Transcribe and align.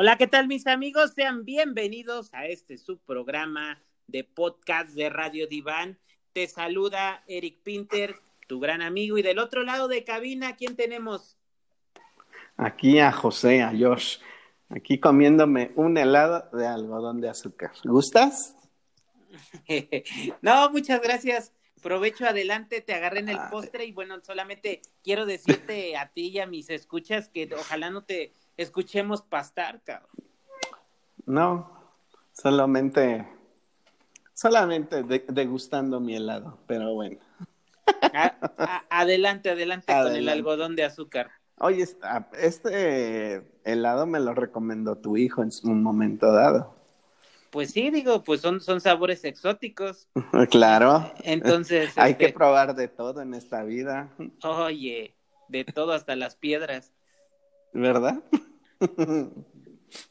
Hola, 0.00 0.16
¿qué 0.16 0.28
tal 0.28 0.46
mis 0.46 0.68
amigos? 0.68 1.14
Sean 1.16 1.44
bienvenidos 1.44 2.32
a 2.32 2.46
este 2.46 2.78
subprograma 2.78 3.82
de 4.06 4.22
podcast 4.22 4.90
de 4.90 5.10
Radio 5.10 5.48
Diván. 5.48 5.98
Te 6.32 6.46
saluda 6.46 7.24
Eric 7.26 7.58
Pinter, 7.64 8.14
tu 8.46 8.60
gran 8.60 8.80
amigo. 8.80 9.18
Y 9.18 9.22
del 9.22 9.40
otro 9.40 9.64
lado 9.64 9.88
de 9.88 10.04
cabina, 10.04 10.54
¿quién 10.54 10.76
tenemos? 10.76 11.36
Aquí 12.56 13.00
a 13.00 13.10
José, 13.10 13.60
a 13.60 13.72
Josh. 13.76 14.18
Aquí 14.68 15.00
comiéndome 15.00 15.72
un 15.74 15.98
helado 15.98 16.48
de 16.56 16.64
algodón 16.64 17.20
de 17.20 17.30
azúcar. 17.30 17.72
¿Gustas? 17.82 18.54
no, 20.42 20.70
muchas 20.70 21.02
gracias. 21.02 21.52
Provecho 21.82 22.24
adelante, 22.24 22.82
te 22.82 22.94
agarré 22.94 23.18
en 23.18 23.30
el 23.30 23.38
postre 23.50 23.84
y 23.84 23.90
bueno, 23.90 24.20
solamente 24.22 24.80
quiero 25.02 25.26
decirte 25.26 25.96
a 25.96 26.06
ti 26.06 26.28
y 26.28 26.38
a 26.38 26.46
mis 26.46 26.70
escuchas 26.70 27.28
que 27.28 27.48
ojalá 27.52 27.90
no 27.90 28.04
te 28.04 28.32
escuchemos 28.58 29.22
pastar, 29.22 29.80
cabrón. 29.82 30.10
No, 31.24 31.70
solamente, 32.32 33.26
solamente 34.34 35.02
degustando 35.02 36.00
mi 36.00 36.16
helado, 36.16 36.58
pero 36.66 36.92
bueno. 36.94 37.18
adelante, 38.90 39.50
adelante, 39.50 39.92
con 39.92 40.14
el 40.14 40.28
algodón 40.28 40.76
de 40.76 40.84
azúcar. 40.84 41.30
Oye, 41.60 41.86
este 42.38 43.42
helado 43.64 44.06
me 44.06 44.20
lo 44.20 44.34
recomendó 44.34 44.96
tu 44.96 45.16
hijo 45.16 45.42
en 45.42 45.50
un 45.64 45.82
momento 45.82 46.32
dado. 46.32 46.74
Pues 47.50 47.70
sí, 47.70 47.90
digo, 47.90 48.22
pues 48.24 48.40
son, 48.40 48.60
son 48.60 48.80
sabores 48.80 49.24
exóticos. 49.24 50.08
Claro. 50.50 51.12
Entonces. 51.24 51.96
Hay 51.96 52.14
que 52.14 52.26
este 52.26 52.36
probar 52.36 52.74
de 52.74 52.88
todo 52.88 53.22
en 53.22 53.34
esta 53.34 53.62
vida. 53.64 54.10
Oye, 54.42 55.14
de 55.48 55.64
todo 55.64 55.92
hasta 55.92 56.14
las 56.14 56.36
piedras. 56.36 56.92
¿Verdad? 57.72 58.22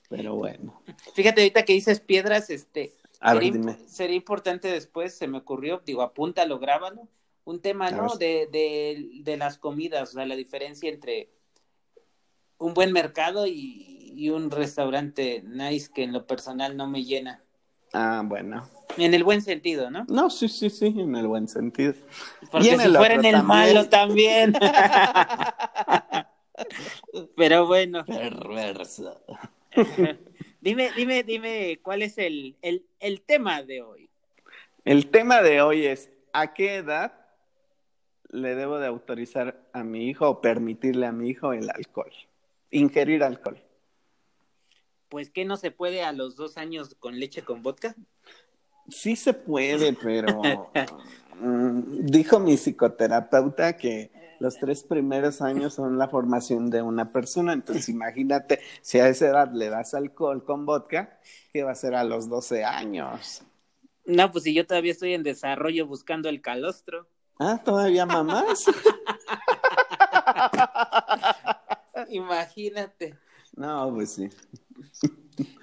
Pero 0.09 0.35
bueno. 0.35 0.81
Fíjate, 1.13 1.41
ahorita 1.41 1.63
que 1.63 1.73
dices 1.73 1.99
piedras, 1.99 2.49
este. 2.49 2.93
sería, 3.21 3.77
sería 3.87 4.15
importante 4.15 4.69
después, 4.69 5.15
se 5.15 5.27
me 5.27 5.37
ocurrió, 5.37 5.81
digo, 5.85 6.01
apúntalo, 6.01 6.59
grábalo. 6.59 7.07
Un 7.45 7.61
tema, 7.61 7.91
¿no? 7.91 8.15
De, 8.17 8.49
de, 8.51 9.21
de 9.23 9.37
las 9.37 9.57
comidas, 9.57 10.09
o 10.09 10.13
sea, 10.13 10.25
la 10.25 10.35
diferencia 10.35 10.89
entre 10.89 11.29
un 12.57 12.73
buen 12.73 12.91
mercado 12.91 13.47
y, 13.47 14.11
y, 14.13 14.29
un 14.31 14.51
restaurante 14.51 15.43
nice 15.45 15.89
que 15.93 16.03
en 16.03 16.11
lo 16.11 16.27
personal 16.27 16.75
no 16.75 16.87
me 16.87 17.05
llena. 17.05 17.41
Ah, 17.93 18.21
bueno. 18.25 18.67
En 18.97 19.13
el 19.13 19.23
buen 19.23 19.41
sentido, 19.41 19.89
¿no? 19.89 20.05
No, 20.09 20.29
sí, 20.29 20.49
sí, 20.49 20.69
sí, 20.69 20.87
en 20.87 21.15
el 21.15 21.27
buen 21.27 21.47
sentido. 21.47 21.93
Porque 22.51 22.77
si 22.77 22.89
fuera 22.89 23.15
en 23.15 23.25
el 23.25 23.43
malo 23.43 23.87
también. 23.87 24.53
Pero 27.35 27.65
bueno. 27.67 28.05
Perverso. 28.05 29.21
dime, 30.61 30.91
dime, 30.95 31.23
dime, 31.23 31.79
¿cuál 31.81 32.01
es 32.01 32.17
el, 32.17 32.55
el, 32.61 32.85
el 32.99 33.21
tema 33.21 33.63
de 33.63 33.81
hoy? 33.81 34.09
El 34.85 35.09
tema 35.09 35.41
de 35.41 35.61
hoy 35.61 35.85
es, 35.85 36.09
¿a 36.33 36.53
qué 36.53 36.75
edad 36.75 37.13
le 38.29 38.55
debo 38.55 38.79
de 38.79 38.87
autorizar 38.87 39.61
a 39.73 39.83
mi 39.83 40.09
hijo 40.09 40.29
o 40.29 40.41
permitirle 40.41 41.05
a 41.05 41.11
mi 41.11 41.29
hijo 41.29 41.53
el 41.53 41.69
alcohol? 41.69 42.11
Ingerir 42.71 43.23
alcohol. 43.23 43.61
Pues 45.09 45.29
que 45.29 45.45
no 45.45 45.57
se 45.57 45.71
puede 45.71 46.03
a 46.03 46.11
los 46.11 46.35
dos 46.35 46.57
años 46.57 46.95
con 46.99 47.19
leche 47.19 47.43
con 47.43 47.63
vodka. 47.63 47.95
Sí 48.89 49.15
se 49.15 49.33
puede, 49.33 49.93
pero 49.93 50.41
mm, 51.41 52.05
dijo 52.05 52.39
mi 52.39 52.55
psicoterapeuta 52.55 53.75
que 53.77 54.11
los 54.39 54.57
tres 54.57 54.83
primeros 54.83 55.41
años 55.41 55.73
son 55.73 55.97
la 55.97 56.07
formación 56.07 56.69
de 56.69 56.81
una 56.81 57.11
persona. 57.11 57.53
Entonces, 57.53 57.89
imagínate, 57.89 58.59
si 58.81 58.99
a 58.99 59.09
esa 59.09 59.27
edad 59.27 59.51
le 59.53 59.69
das 59.69 59.93
alcohol 59.93 60.43
con 60.43 60.65
vodka, 60.65 61.19
¿qué 61.51 61.63
va 61.63 61.71
a 61.71 61.75
ser 61.75 61.95
a 61.95 62.03
los 62.03 62.29
12 62.29 62.63
años? 62.63 63.43
No, 64.05 64.31
pues 64.31 64.45
si 64.45 64.53
yo 64.53 64.65
todavía 64.65 64.91
estoy 64.91 65.13
en 65.13 65.23
desarrollo 65.23 65.85
buscando 65.85 66.29
el 66.29 66.41
calostro. 66.41 67.07
Ah, 67.39 67.61
todavía 67.63 68.05
mamás. 68.05 68.65
Imagínate. 72.09 73.17
No, 73.55 73.91
pues 73.93 74.11
sí. 74.11 74.29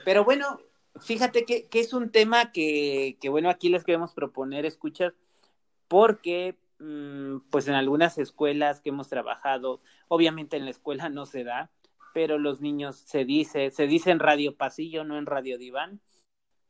Pero 0.05 0.25
bueno, 0.25 0.61
fíjate 1.01 1.45
que, 1.45 1.67
que 1.67 1.81
es 1.81 1.93
un 1.93 2.11
tema 2.11 2.53
que, 2.53 3.17
que, 3.21 3.29
bueno, 3.29 3.49
aquí 3.49 3.69
les 3.69 3.85
queremos 3.85 4.13
proponer, 4.13 4.67
escuchar, 4.67 5.15
porque 5.89 6.57
pues 7.51 7.69
en 7.69 7.75
algunas 7.75 8.19
escuelas 8.19 8.81
que 8.81 8.91
hemos 8.91 9.09
trabajado, 9.09 9.81
obviamente 10.09 10.57
en 10.57 10.65
la 10.65 10.71
escuela 10.71 11.09
no 11.09 11.27
se 11.27 11.45
da, 11.45 11.71
pero 12.13 12.39
los 12.39 12.61
niños 12.61 12.97
se 12.97 13.25
dice, 13.25 13.71
se 13.71 13.87
dice 13.87 14.11
en 14.11 14.21
radio 14.21 14.57
pasillo, 14.57 15.05
no 15.05 15.19
en 15.19 15.27
radio 15.27 15.59
diván, 15.59 16.01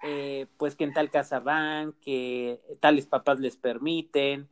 eh, 0.03 0.47
pues 0.57 0.77
que 0.77 0.85
en 0.85 0.93
tal 0.93 1.11
casa 1.11 1.41
van, 1.41 1.93
que 2.01 2.61
tales 2.81 3.07
papás 3.07 3.41
les 3.41 3.57
permiten, 3.57 4.49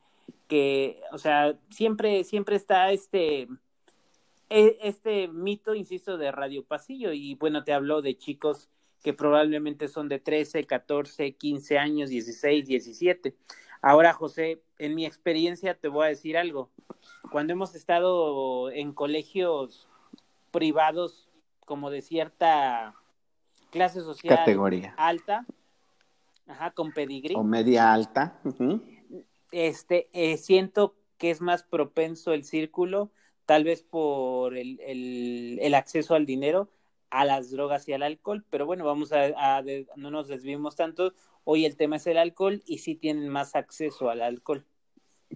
que, 0.49 1.01
o 1.13 1.19
sea, 1.19 1.59
siempre, 1.71 2.25
siempre 2.25 2.57
está 2.57 2.93
este, 2.93 3.49
e, 4.51 4.79
este 4.83 5.29
mito, 5.29 5.75
insisto, 5.75 6.19
de 6.19 6.31
radio 6.31 6.65
pasillo, 6.65 7.13
y 7.13 7.35
bueno, 7.37 7.65
te 7.65 7.73
hablo 7.73 8.03
de 8.03 8.19
chicos 8.19 8.69
que 9.03 9.13
probablemente 9.13 9.89
son 9.89 10.09
de 10.09 10.19
13, 10.19 10.65
14, 10.65 11.33
15 11.33 11.79
años, 11.79 12.11
16, 12.11 12.67
17. 12.67 13.35
Ahora, 13.83 14.13
José, 14.13 14.63
en 14.79 14.95
mi 14.95 15.05
experiencia 15.05 15.75
te 15.75 15.89
voy 15.89 16.07
a 16.07 16.09
decir 16.09 16.39
algo. 16.39 16.71
Cuando 17.33 17.53
hemos 17.53 17.75
estado 17.75 18.71
en 18.71 18.93
colegios 18.93 19.89
privados 20.53 21.29
como 21.67 21.91
de 21.91 22.01
cierta 22.01 22.95
clase 23.71 24.01
social 24.01 24.37
categoría. 24.37 24.95
alta, 24.97 25.47
ajá, 26.47 26.71
con 26.71 26.93
pedigrí. 26.93 27.35
O 27.35 27.43
media 27.43 27.93
alta, 27.93 28.41
este, 29.51 30.09
eh, 30.13 30.37
siento 30.37 30.95
que 31.19 31.31
es 31.31 31.41
más 31.41 31.65
propenso 31.65 32.33
el 32.33 32.45
círculo, 32.45 33.11
tal 33.47 33.65
vez 33.65 33.83
por 33.83 34.57
el, 34.57 34.79
el, 34.81 35.75
acceso 35.75 36.15
al 36.15 36.27
dinero, 36.27 36.69
a 37.13 37.25
las 37.25 37.51
drogas 37.51 37.89
y 37.89 37.93
al 37.93 38.03
alcohol, 38.03 38.45
pero 38.51 38.67
bueno, 38.67 38.85
vamos 38.85 39.13
a, 39.13 39.63
no 39.97 40.11
nos 40.11 40.29
desvimos 40.29 40.77
tanto, 40.77 41.13
Hoy 41.45 41.65
el 41.65 41.77
tema 41.77 41.97
es 41.97 42.07
el 42.07 42.19
alcohol 42.19 42.63
y 42.67 42.79
sí 42.79 42.95
tienen 42.95 43.29
más 43.29 43.57
acceso 43.57 44.11
al 44.11 44.23
alcohol. 44.23 44.65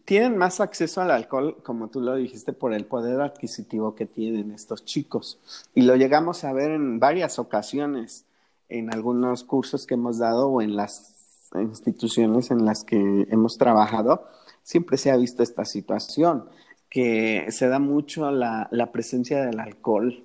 Tienen 0.05 0.37
más 0.37 0.61
acceso 0.61 1.01
al 1.01 1.11
alcohol, 1.11 1.63
como 1.63 1.89
tú 1.89 2.01
lo 2.01 2.15
dijiste, 2.15 2.53
por 2.53 2.75
el 2.75 2.85
poder 2.85 3.21
adquisitivo 3.21 3.95
que 3.95 4.07
tienen 4.07 4.53
estos 4.53 4.85
chicos. 4.85 5.41
Y 5.75 5.83
lo 5.83 5.97
llegamos 5.97 6.45
a 6.45 6.53
ver 6.53 6.71
en 6.71 7.01
varias 7.01 7.39
ocasiones, 7.39 8.25
en 8.69 8.93
algunos 8.93 9.43
cursos 9.43 9.87
que 9.87 9.95
hemos 9.95 10.19
dado 10.19 10.49
o 10.49 10.63
en 10.63 10.77
las 10.77 11.51
instituciones 11.55 12.51
en 12.51 12.65
las 12.65 12.85
que 12.85 13.27
hemos 13.31 13.57
trabajado. 13.59 14.29
Siempre 14.63 14.99
se 14.99 15.11
ha 15.11 15.17
visto 15.17 15.43
esta 15.43 15.65
situación, 15.65 16.49
que 16.91 17.47
se 17.51 17.69
da 17.69 17.79
mucho 17.79 18.31
la, 18.31 18.69
la 18.71 18.93
presencia 18.93 19.45
del 19.45 19.59
alcohol 19.59 20.25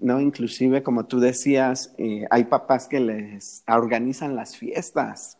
¿no? 0.00 0.20
Inclusive, 0.20 0.82
como 0.82 1.06
tú 1.06 1.20
decías, 1.20 1.94
eh, 1.98 2.26
hay 2.30 2.44
papás 2.44 2.88
que 2.88 3.00
les 3.00 3.64
organizan 3.66 4.36
las 4.36 4.56
fiestas 4.56 5.38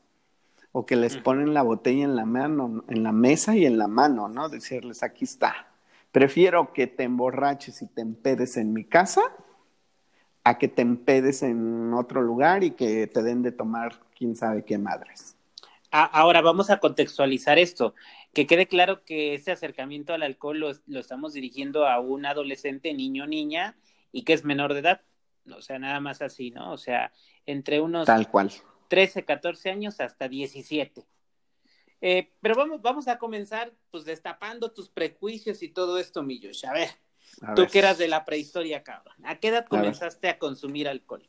o 0.73 0.85
que 0.85 0.97
les 0.97 1.17
ponen 1.17 1.55
la 1.55 1.63
botella 1.63 2.05
en 2.05 2.17
la 2.17 2.27
mano, 2.27 2.85
en 2.89 3.03
la 3.03 3.13
mesa 3.13 3.57
y 3.57 3.65
en 3.65 3.79
la 3.79 3.89
mano, 3.89 4.29
¿no? 4.29 4.49
Decirles, 4.49 5.03
aquí 5.03 5.25
está. 5.25 5.69
Prefiero 6.13 6.73
que 6.73 6.87
te 6.87 7.05
emborraches 7.05 7.83
y 7.83 7.87
te 7.87 8.03
empedes 8.03 8.57
en 8.57 8.73
mi 8.73 8.85
casa 8.85 9.23
a 10.45 10.59
que 10.59 10.69
te 10.69 10.83
empedes 10.83 11.43
en 11.43 11.93
otro 11.95 12.23
lugar 12.23 12.63
y 12.63 12.73
que 12.73 13.07
te 13.07 13.23
den 13.23 13.43
de 13.43 13.53
tomar 13.53 13.99
quién 14.17 14.37
sabe 14.37 14.65
qué 14.65 14.79
madres. 14.79 15.37
Ahora 15.91 16.43
vamos 16.43 16.69
a 16.69 16.79
contextualizar 16.79 17.59
esto. 17.59 17.95
Que 18.35 18.47
quede 18.47 18.67
claro 18.67 19.03
que 19.05 19.35
este 19.35 19.53
acercamiento 19.53 20.13
al 20.13 20.23
alcohol 20.23 20.59
lo, 20.59 20.73
lo 20.87 21.01
estamos 21.01 21.33
dirigiendo 21.33 21.87
a 21.87 22.01
un 22.01 22.27
adolescente, 22.27 22.93
niño 22.93 23.25
o 23.25 23.27
niña, 23.27 23.77
y 24.17 24.23
que 24.23 24.33
es 24.33 24.45
menor 24.45 24.73
de 24.73 24.81
edad. 24.81 25.03
O 25.55 25.61
sea, 25.61 25.79
nada 25.79 26.01
más 26.01 26.23
así, 26.23 26.51
¿no? 26.51 26.73
O 26.73 26.79
sea, 26.79 27.13
entre 27.45 27.83
unos 27.83 28.07
Tal 28.07 28.31
cual. 28.31 28.51
13, 28.89 29.27
14 29.27 29.71
años 29.71 30.01
hasta 30.01 30.27
17. 30.27 31.07
Eh, 32.01 32.33
pero 32.41 32.55
vamos, 32.55 32.81
vamos 32.81 33.09
a 33.09 33.19
comenzar 33.19 33.75
pues 33.91 34.07
destapando 34.07 34.73
tus 34.73 34.89
prejuicios 34.89 35.63
y 35.63 35.69
todo 35.69 35.99
esto, 35.99 36.23
Millo. 36.23 36.51
A 36.67 36.73
ver, 36.73 36.89
tú 37.55 37.67
que 37.71 37.79
eras 37.79 37.99
de 37.99 38.09
la 38.09 38.25
prehistoria, 38.25 38.83
cabrón. 38.83 39.17
¿A 39.25 39.37
qué 39.37 39.49
edad 39.49 39.67
comenzaste 39.67 40.31
a 40.31 40.39
consumir 40.39 40.89
alcohol? 40.89 41.29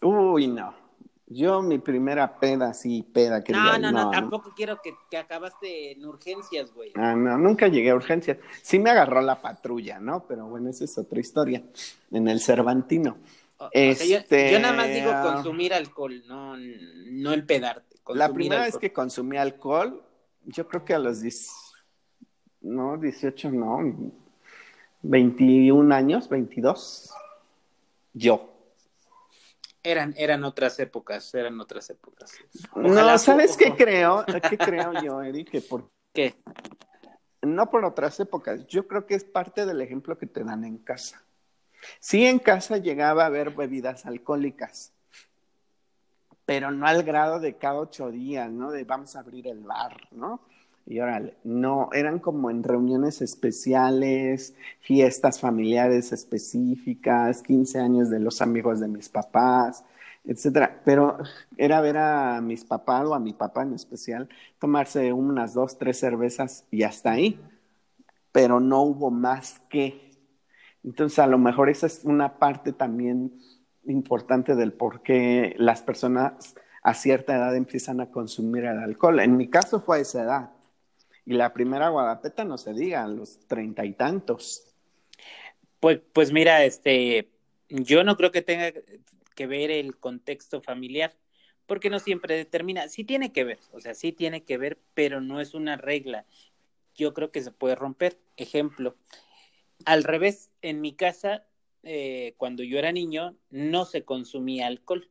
Uy, 0.00 0.46
no. 0.46 0.87
Yo 1.30 1.60
mi 1.60 1.78
primera 1.78 2.38
peda, 2.38 2.72
sí, 2.72 3.02
peda 3.02 3.44
que 3.44 3.52
no, 3.52 3.78
no, 3.78 3.92
no, 3.92 4.10
tampoco 4.10 4.52
quiero 4.56 4.80
que, 4.80 4.94
que, 5.10 5.18
acabaste 5.18 5.92
en 5.92 6.06
urgencias, 6.06 6.72
güey. 6.72 6.92
Ah, 6.94 7.14
no, 7.14 7.36
nunca 7.36 7.68
llegué 7.68 7.90
a 7.90 7.94
urgencias. 7.94 8.38
Sí 8.62 8.78
me 8.78 8.90
agarró 8.90 9.20
la 9.20 9.40
patrulla, 9.40 10.00
¿no? 10.00 10.24
Pero 10.26 10.46
bueno, 10.46 10.70
esa 10.70 10.84
es 10.84 10.96
otra 10.96 11.20
historia. 11.20 11.62
En 12.10 12.28
el 12.28 12.40
Cervantino. 12.40 13.18
este... 13.72 14.52
yo, 14.52 14.58
nada 14.58 14.74
más 14.74 14.88
digo 14.88 15.12
consumir 15.22 15.74
alcohol, 15.74 16.22
no, 16.26 16.56
no 16.56 17.32
empedarte. 17.32 17.96
La 18.14 18.32
primera 18.32 18.62
vez 18.62 18.78
que 18.78 18.90
consumí 18.90 19.36
alcohol, 19.36 20.02
yo 20.46 20.66
creo 20.66 20.82
que 20.82 20.94
a 20.94 20.98
los 20.98 21.20
10, 21.20 21.50
no, 22.62 22.96
18 22.96 23.50
no, 23.50 24.12
21 25.02 25.94
años, 25.94 26.28
22. 26.28 27.12
Yo. 28.14 28.57
Eran, 29.82 30.14
eran 30.16 30.44
otras 30.44 30.78
épocas, 30.80 31.32
eran 31.34 31.60
otras 31.60 31.88
épocas. 31.90 32.32
no, 32.74 33.18
¿sabes 33.18 33.56
qué 33.56 33.74
creo? 33.74 34.24
¿Qué 34.50 34.58
creo 34.58 34.92
yo, 35.02 35.22
Eric? 35.22 35.50
Que 35.50 35.60
por... 35.60 35.90
¿Qué? 36.12 36.34
No 37.42 37.70
por 37.70 37.84
otras 37.84 38.18
épocas. 38.20 38.66
Yo 38.66 38.86
creo 38.88 39.06
que 39.06 39.14
es 39.14 39.24
parte 39.24 39.64
del 39.66 39.80
ejemplo 39.80 40.18
que 40.18 40.26
te 40.26 40.42
dan 40.42 40.64
en 40.64 40.78
casa. 40.78 41.22
Sí, 42.00 42.26
en 42.26 42.38
casa 42.38 42.78
llegaba 42.78 43.22
a 43.22 43.26
haber 43.26 43.50
bebidas 43.50 44.06
alcohólicas, 44.06 44.92
pero 46.44 46.70
no 46.70 46.86
al 46.86 47.02
grado 47.02 47.40
de 47.40 47.56
cada 47.56 47.78
ocho 47.78 48.10
días, 48.10 48.50
¿no? 48.50 48.70
De 48.70 48.84
vamos 48.84 49.14
a 49.14 49.20
abrir 49.20 49.46
el 49.46 49.60
bar, 49.60 49.96
¿no? 50.10 50.40
Y 50.90 51.00
órale, 51.00 51.34
no, 51.44 51.90
eran 51.92 52.18
como 52.18 52.50
en 52.50 52.62
reuniones 52.62 53.20
especiales, 53.20 54.54
fiestas 54.80 55.38
familiares 55.38 56.12
específicas, 56.12 57.42
15 57.42 57.78
años 57.78 58.08
de 58.08 58.20
los 58.20 58.40
amigos 58.40 58.80
de 58.80 58.88
mis 58.88 59.10
papás, 59.10 59.84
etcétera. 60.24 60.80
Pero 60.86 61.18
era 61.58 61.82
ver 61.82 61.98
a 61.98 62.40
mis 62.40 62.64
papás 62.64 63.04
o 63.06 63.14
a 63.14 63.20
mi 63.20 63.34
papá 63.34 63.64
en 63.64 63.74
especial 63.74 64.30
tomarse 64.58 65.12
unas 65.12 65.52
dos, 65.52 65.76
tres 65.76 65.98
cervezas 65.98 66.64
y 66.70 66.84
hasta 66.84 67.10
ahí. 67.12 67.38
Pero 68.32 68.58
no 68.58 68.80
hubo 68.80 69.10
más 69.10 69.60
que. 69.68 70.10
Entonces, 70.82 71.18
a 71.18 71.26
lo 71.26 71.36
mejor 71.36 71.68
esa 71.68 71.86
es 71.86 72.02
una 72.04 72.38
parte 72.38 72.72
también 72.72 73.38
importante 73.86 74.54
del 74.54 74.72
por 74.72 75.02
qué 75.02 75.54
las 75.58 75.82
personas 75.82 76.54
a 76.82 76.94
cierta 76.94 77.36
edad 77.36 77.54
empiezan 77.54 78.00
a 78.00 78.10
consumir 78.10 78.64
el 78.64 78.78
alcohol. 78.78 79.20
En 79.20 79.36
mi 79.36 79.48
caso 79.48 79.80
fue 79.80 79.98
a 79.98 80.00
esa 80.00 80.22
edad. 80.22 80.57
Y 81.28 81.34
la 81.34 81.52
primera 81.52 81.90
guadapeta 81.90 82.42
no 82.46 82.56
se 82.56 82.72
diga, 82.72 83.06
los 83.06 83.38
treinta 83.40 83.84
y 83.84 83.92
tantos. 83.92 84.64
Pues, 85.78 86.00
pues 86.14 86.32
mira, 86.32 86.64
este, 86.64 87.28
yo 87.68 88.02
no 88.02 88.16
creo 88.16 88.30
que 88.30 88.40
tenga 88.40 88.72
que 89.34 89.46
ver 89.46 89.70
el 89.70 89.98
contexto 89.98 90.62
familiar, 90.62 91.12
porque 91.66 91.90
no 91.90 91.98
siempre 91.98 92.34
determina, 92.34 92.88
sí 92.88 93.04
tiene 93.04 93.30
que 93.30 93.44
ver, 93.44 93.58
o 93.72 93.80
sea, 93.80 93.92
sí 93.92 94.10
tiene 94.10 94.44
que 94.44 94.56
ver, 94.56 94.78
pero 94.94 95.20
no 95.20 95.42
es 95.42 95.52
una 95.52 95.76
regla. 95.76 96.24
Yo 96.94 97.12
creo 97.12 97.30
que 97.30 97.42
se 97.42 97.52
puede 97.52 97.74
romper. 97.74 98.16
Ejemplo, 98.38 98.96
al 99.84 100.04
revés, 100.04 100.50
en 100.62 100.80
mi 100.80 100.94
casa, 100.94 101.44
eh, 101.82 102.32
cuando 102.38 102.62
yo 102.62 102.78
era 102.78 102.90
niño, 102.90 103.36
no 103.50 103.84
se 103.84 104.02
consumía 104.02 104.66
alcohol 104.66 105.10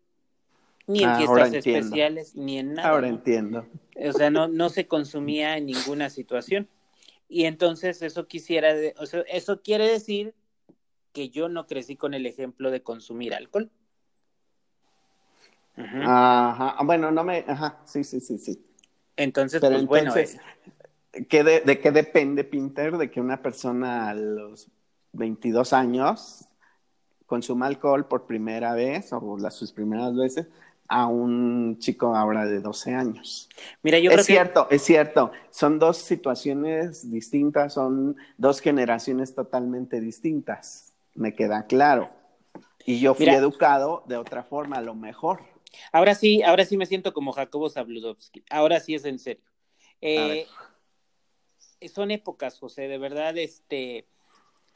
ni 0.87 1.03
en 1.03 1.17
fiestas 1.17 1.53
especiales, 1.53 2.35
ni 2.35 2.59
en 2.59 2.73
nada. 2.73 2.89
Ahora 2.89 3.07
entiendo. 3.07 3.67
O 3.95 4.11
sea, 4.13 4.29
no, 4.29 4.47
no 4.47 4.69
se 4.69 4.87
consumía 4.87 5.57
en 5.57 5.67
ninguna 5.67 6.09
situación. 6.09 6.69
Y 7.29 7.43
entonces 7.43 8.01
eso 8.01 8.27
quisiera, 8.27 8.73
o 8.97 9.05
sea, 9.05 9.21
eso 9.27 9.61
quiere 9.61 9.87
decir 9.87 10.33
que 11.11 11.29
yo 11.29 11.49
no 11.49 11.67
crecí 11.67 11.97
con 11.97 12.13
el 12.13 12.25
ejemplo 12.25 12.71
de 12.71 12.81
consumir 12.81 13.33
alcohol. 13.33 13.69
Ajá, 15.75 16.77
bueno, 16.83 17.11
no 17.11 17.23
me, 17.23 17.43
ajá, 17.47 17.79
sí, 17.85 18.03
sí, 18.03 18.19
sí, 18.19 18.37
sí. 18.37 18.63
Entonces, 19.15 19.59
pues 19.59 19.85
bueno. 19.85 20.15
Eh. 20.15 20.27
¿qué 21.29 21.43
de, 21.43 21.61
¿De 21.61 21.79
qué 21.79 21.91
depende, 21.91 22.43
Pinter, 22.43 22.97
de 22.97 23.11
que 23.11 23.19
una 23.19 23.41
persona 23.41 24.09
a 24.09 24.15
los 24.15 24.69
22 25.13 25.73
años 25.73 26.45
consuma 27.25 27.67
alcohol 27.67 28.07
por 28.07 28.25
primera 28.25 28.73
vez 28.73 29.11
o 29.11 29.37
las, 29.37 29.55
sus 29.55 29.71
primeras 29.71 30.15
veces 30.15 30.47
a 30.87 31.07
un 31.07 31.77
chico 31.79 32.15
ahora 32.15 32.45
de 32.45 32.61
12 32.61 32.93
años. 32.93 33.49
Mira, 33.83 33.99
yo 33.99 34.09
es 34.09 34.15
creo 34.15 34.25
cierto, 34.25 34.67
es 34.69 34.81
cierto. 34.83 35.31
Son 35.49 35.79
dos 35.79 35.97
situaciones 35.97 37.11
distintas, 37.11 37.73
son 37.73 38.15
dos 38.37 38.61
generaciones 38.61 39.35
totalmente 39.35 39.99
distintas. 39.99 40.93
Me 41.13 41.35
queda 41.35 41.63
claro. 41.63 42.09
Y 42.85 42.99
yo 42.99 43.13
fui 43.13 43.27
educado 43.27 44.03
de 44.07 44.15
otra 44.15 44.43
forma, 44.43 44.77
a 44.77 44.81
lo 44.81 44.95
mejor. 44.95 45.41
Ahora 45.91 46.15
sí, 46.15 46.41
ahora 46.43 46.63
sí 46.63 46.77
me 46.77 46.85
siento 46.85 47.13
como 47.13 47.33
Jacobo 47.33 47.69
Zabludovsky. 47.69 48.43
Ahora 48.49 48.79
sí 48.79 48.95
es 48.95 49.03
en 49.05 49.19
serio. 49.19 49.43
Eh, 49.99 50.45
son 51.93 52.11
épocas, 52.11 52.57
José, 52.59 52.87
de 52.87 52.97
verdad, 52.97 53.37
este 53.37 54.07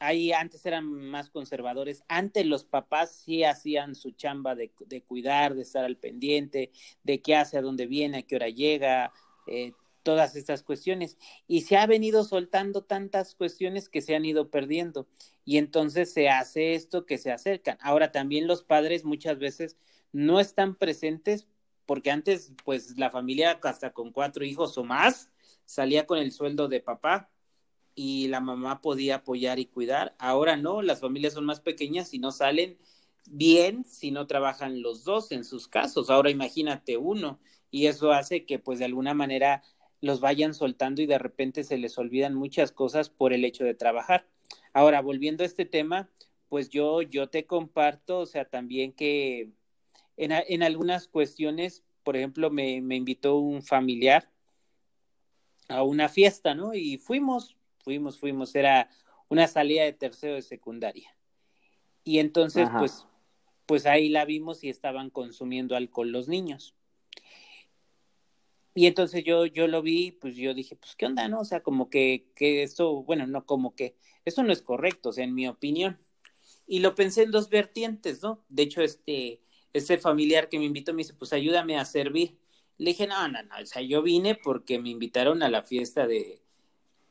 ahí 0.02 0.32
antes 0.32 0.64
eran 0.66 0.84
más 0.86 1.30
conservadores. 1.30 2.04
Antes 2.08 2.46
los 2.46 2.64
papás 2.64 3.12
sí 3.12 3.44
hacían 3.44 3.94
su 3.94 4.10
chamba 4.12 4.54
de, 4.54 4.70
cuidar, 5.06 5.54
de 5.54 5.62
estar 5.62 5.84
al 5.84 5.96
pendiente, 5.96 6.70
de 7.02 7.22
qué 7.22 7.36
hace, 7.36 7.58
a 7.58 7.62
dónde 7.62 7.86
viene, 7.86 8.18
a 8.18 8.22
qué 8.22 8.36
hora 8.36 8.48
llega, 8.48 9.12
eh, 9.46 9.72
todas 10.02 10.36
estas 10.36 10.62
cuestiones. 10.62 11.16
Y 11.46 11.62
se 11.62 11.76
ha 11.76 11.86
venido 11.86 12.24
soltando 12.24 12.82
tantas 12.82 13.34
cuestiones 13.34 13.88
que 13.88 14.02
se 14.02 14.14
han 14.14 14.24
ido 14.24 14.50
perdiendo. 14.50 15.06
Y 15.44 15.58
entonces 15.58 16.12
se 16.12 16.28
hace 16.28 16.74
esto 16.74 17.06
que 17.06 17.18
se 17.18 17.32
acercan. 17.32 17.78
Ahora 17.80 18.12
también 18.12 18.46
los 18.46 18.62
padres 18.62 19.04
muchas 19.04 19.38
veces 19.38 19.76
no 20.12 20.40
están 20.40 20.74
presentes 20.74 21.46
porque 21.86 22.10
antes 22.10 22.52
pues 22.64 22.96
la 22.96 23.10
familia 23.10 23.58
hasta 23.62 23.92
con 23.92 24.12
cuatro 24.12 24.44
hijos 24.44 24.78
o 24.78 24.84
más 24.84 25.30
salía 25.64 26.06
con 26.06 26.18
el 26.18 26.32
sueldo 26.32 26.68
de 26.68 26.80
papá 26.80 27.30
y 27.94 28.28
la 28.28 28.40
mamá 28.40 28.80
podía 28.80 29.16
apoyar 29.16 29.58
y 29.58 29.66
cuidar. 29.66 30.14
Ahora 30.18 30.56
no, 30.56 30.82
las 30.82 31.00
familias 31.00 31.34
son 31.34 31.44
más 31.44 31.60
pequeñas 31.60 32.14
y 32.14 32.18
no 32.18 32.30
salen 32.32 32.78
bien 33.26 33.84
si 33.84 34.10
no 34.10 34.26
trabajan 34.26 34.82
los 34.82 35.04
dos 35.04 35.32
en 35.32 35.44
sus 35.44 35.68
casos. 35.68 36.10
Ahora 36.10 36.30
imagínate 36.30 36.96
uno 36.96 37.38
y 37.70 37.86
eso 37.86 38.12
hace 38.12 38.44
que 38.44 38.58
pues 38.58 38.78
de 38.78 38.86
alguna 38.86 39.14
manera 39.14 39.62
los 40.00 40.20
vayan 40.20 40.52
soltando 40.52 41.00
y 41.00 41.06
de 41.06 41.18
repente 41.18 41.64
se 41.64 41.78
les 41.78 41.96
olvidan 41.96 42.34
muchas 42.34 42.72
cosas 42.72 43.08
por 43.08 43.32
el 43.32 43.44
hecho 43.44 43.64
de 43.64 43.74
trabajar. 43.74 44.26
Ahora, 44.72 45.00
volviendo 45.00 45.44
a 45.44 45.46
este 45.46 45.64
tema, 45.64 46.10
pues 46.48 46.68
yo, 46.68 47.02
yo 47.02 47.28
te 47.28 47.46
comparto, 47.46 48.18
o 48.20 48.26
sea, 48.26 48.44
también 48.44 48.92
que 48.92 49.52
en, 50.16 50.32
en 50.32 50.62
algunas 50.62 51.08
cuestiones, 51.08 51.84
por 52.02 52.16
ejemplo, 52.16 52.50
me, 52.50 52.80
me 52.80 52.96
invitó 52.96 53.36
un 53.36 53.62
familiar 53.62 54.28
a 55.68 55.82
una 55.82 56.08
fiesta, 56.08 56.54
¿no? 56.54 56.74
Y 56.74 56.98
fuimos, 56.98 57.56
fuimos, 57.82 58.18
fuimos, 58.18 58.54
era 58.54 58.88
una 59.28 59.46
salida 59.46 59.84
de 59.84 59.92
tercero 59.92 60.34
de 60.34 60.42
secundaria. 60.42 61.14
Y 62.04 62.18
entonces, 62.18 62.68
pues, 62.78 63.06
pues 63.66 63.86
ahí 63.86 64.08
la 64.08 64.24
vimos 64.24 64.64
y 64.64 64.68
estaban 64.68 65.10
consumiendo 65.10 65.76
alcohol 65.76 66.10
los 66.10 66.28
niños. 66.28 66.74
Y 68.74 68.86
entonces 68.86 69.22
yo, 69.24 69.44
yo 69.46 69.66
lo 69.68 69.82
vi, 69.82 70.12
pues 70.12 70.34
yo 70.36 70.54
dije, 70.54 70.76
pues 70.76 70.96
qué 70.96 71.06
onda, 71.06 71.28
¿no? 71.28 71.40
O 71.40 71.44
sea, 71.44 71.62
como 71.62 71.90
que, 71.90 72.30
que 72.34 72.62
esto, 72.62 73.02
bueno, 73.02 73.26
no, 73.26 73.44
como 73.44 73.74
que 73.74 73.96
eso 74.24 74.42
no 74.42 74.52
es 74.52 74.62
correcto, 74.62 75.10
o 75.10 75.12
sea, 75.12 75.24
en 75.24 75.34
mi 75.34 75.46
opinión. 75.46 75.98
Y 76.66 76.80
lo 76.80 76.94
pensé 76.94 77.24
en 77.24 77.30
dos 77.30 77.50
vertientes, 77.50 78.22
¿no? 78.22 78.44
De 78.48 78.62
hecho, 78.62 78.80
este, 78.82 79.42
este 79.72 79.98
familiar 79.98 80.48
que 80.48 80.58
me 80.58 80.64
invitó 80.64 80.94
me 80.94 80.98
dice, 80.98 81.14
pues 81.14 81.32
ayúdame 81.32 81.78
a 81.78 81.84
servir. 81.84 82.38
Le 82.78 82.90
dije, 82.90 83.06
no, 83.06 83.28
no, 83.28 83.42
no, 83.42 83.54
o 83.62 83.66
sea, 83.66 83.82
yo 83.82 84.02
vine 84.02 84.34
porque 84.34 84.78
me 84.78 84.88
invitaron 84.88 85.42
a 85.42 85.50
la 85.50 85.62
fiesta 85.62 86.06
de, 86.06 86.42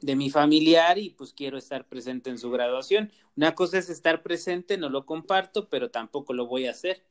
de 0.01 0.15
mi 0.15 0.29
familiar 0.29 0.97
y 0.97 1.11
pues 1.11 1.33
quiero 1.33 1.57
estar 1.57 1.87
presente 1.87 2.29
en 2.29 2.37
su 2.37 2.51
graduación. 2.51 3.11
Una 3.37 3.55
cosa 3.55 3.77
es 3.77 3.89
estar 3.89 4.23
presente, 4.23 4.77
no 4.77 4.89
lo 4.89 5.05
comparto, 5.05 5.69
pero 5.69 5.91
tampoco 5.91 6.33
lo 6.33 6.47
voy 6.47 6.65
a 6.65 6.71
hacer. 6.71 7.03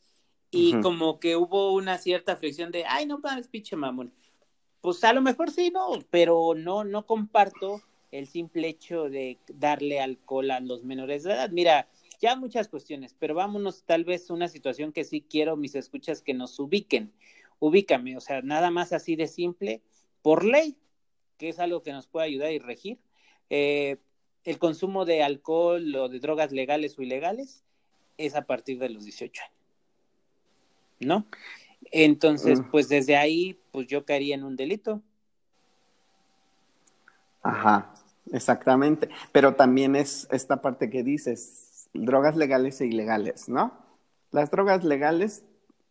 Y 0.53 0.81
como 0.81 1.21
que 1.21 1.37
hubo 1.37 1.73
una 1.73 1.97
cierta 1.99 2.35
fricción 2.35 2.73
de, 2.73 2.85
ay, 2.85 3.07
no 3.07 3.19
mames, 3.19 3.47
pinche 3.47 3.77
mamón. 3.77 4.13
Pues 4.81 5.05
a 5.05 5.13
lo 5.13 5.23
mejor 5.23 5.53
sí, 5.53 5.71
no, 5.71 5.91
pero 6.11 6.55
no, 6.57 6.83
no 6.83 7.07
comparto 7.07 7.81
el 8.11 8.27
simple 8.27 8.69
hecho 8.69 9.09
de 9.09 9.39
darle 9.47 10.01
alcohol 10.01 10.51
a 10.51 10.59
los 10.59 10.83
menores 10.83 11.23
de 11.23 11.35
edad. 11.35 11.51
Mira, 11.51 11.89
ya 12.21 12.35
muchas 12.35 12.69
cuestiones, 12.69 13.15
pero 13.19 13.35
vámonos 13.35 13.85
tal 13.85 14.05
vez 14.05 14.29
a 14.29 14.35
una 14.35 14.49
situación 14.49 14.93
que 14.93 15.05
sí 15.05 15.21
quiero 15.21 15.57
mis 15.57 15.77
escuchas 15.77 16.21
que 16.21 16.35
nos 16.35 16.59
ubiquen. 16.59 17.13
Ubícame, 17.61 18.17
o 18.17 18.21
sea, 18.21 18.43
nada 18.43 18.71
más 18.73 18.93
así 18.93 19.15
de 19.15 19.29
simple, 19.29 19.83
por 20.23 20.45
ley, 20.45 20.77
que 21.41 21.49
es 21.49 21.59
algo 21.59 21.83
que 21.83 21.93
nos 21.93 22.07
puede 22.07 22.27
ayudar 22.27 22.53
y 22.53 22.59
regir. 22.59 22.99
Eh, 23.49 23.97
el 24.45 24.59
consumo 24.59 25.07
de 25.07 25.23
alcohol 25.23 25.97
o 25.97 26.11
de 26.11 26.21
drogas 26.21 26.53
legales 26.53 26.99
o 26.99 27.03
ilegales 27.03 27.65
es 28.19 28.37
a 28.37 28.43
partir 28.43 28.79
de 28.79 28.91
los 28.91 29.05
18 29.05 29.43
años. 29.43 29.55
¿No? 31.01 31.27
Entonces, 31.93 32.61
mm. 32.61 32.71
pues 32.71 32.91
desde 32.91 33.17
ahí, 33.17 33.59
pues 33.73 33.87
yo 33.87 34.05
caería 34.05 34.35
en 34.35 34.45
un 34.45 34.55
delito. 34.55 35.01
Ajá, 37.43 37.95
exactamente. 38.33 39.09
Pero 39.33 39.55
también 39.55 39.97
es 39.97 40.29
esta 40.31 40.61
parte 40.61 40.91
que 40.91 41.03
dices, 41.03 41.89
drogas 41.95 42.37
legales 42.37 42.83
e 42.83 42.87
ilegales, 42.87 43.49
¿no? 43.49 43.73
Las 44.31 44.51
drogas 44.51 44.85
legales 44.85 45.43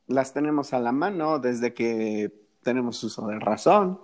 las 0.06 0.32
tenemos 0.32 0.74
a 0.74 0.79
la 0.79 0.91
mano 0.91 1.39
desde 1.39 1.74
que 1.74 2.32
tenemos 2.62 3.03
uso 3.03 3.25
de 3.25 3.39
razón. 3.39 4.00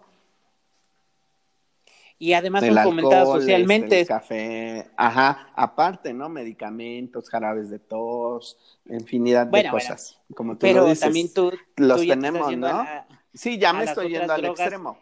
Y 2.17 2.33
además 2.33 2.65
son 2.65 2.77
fomentadas 2.77 3.27
socialmente. 3.27 4.01
El 4.01 4.07
café, 4.07 4.89
ajá, 4.95 5.49
aparte, 5.55 6.13
¿no? 6.13 6.29
Medicamentos, 6.29 7.29
jarabes 7.29 7.69
de 7.69 7.79
tos, 7.79 8.57
infinidad 8.85 9.47
de 9.47 9.69
cosas. 9.69 10.19
como 10.33 10.53
tú 10.53 10.59
pero 10.59 10.81
lo 10.81 10.85
dices, 10.87 11.01
también 11.01 11.33
tú 11.33 11.51
los 11.77 12.01
tenemos, 12.01 12.55
¿no? 12.57 12.85
sí, 13.33 13.57
ya 13.57 13.73
me 13.73 13.83
estoy 13.83 14.09
yendo 14.09 14.33
al 14.33 14.45
extremo. 14.45 14.97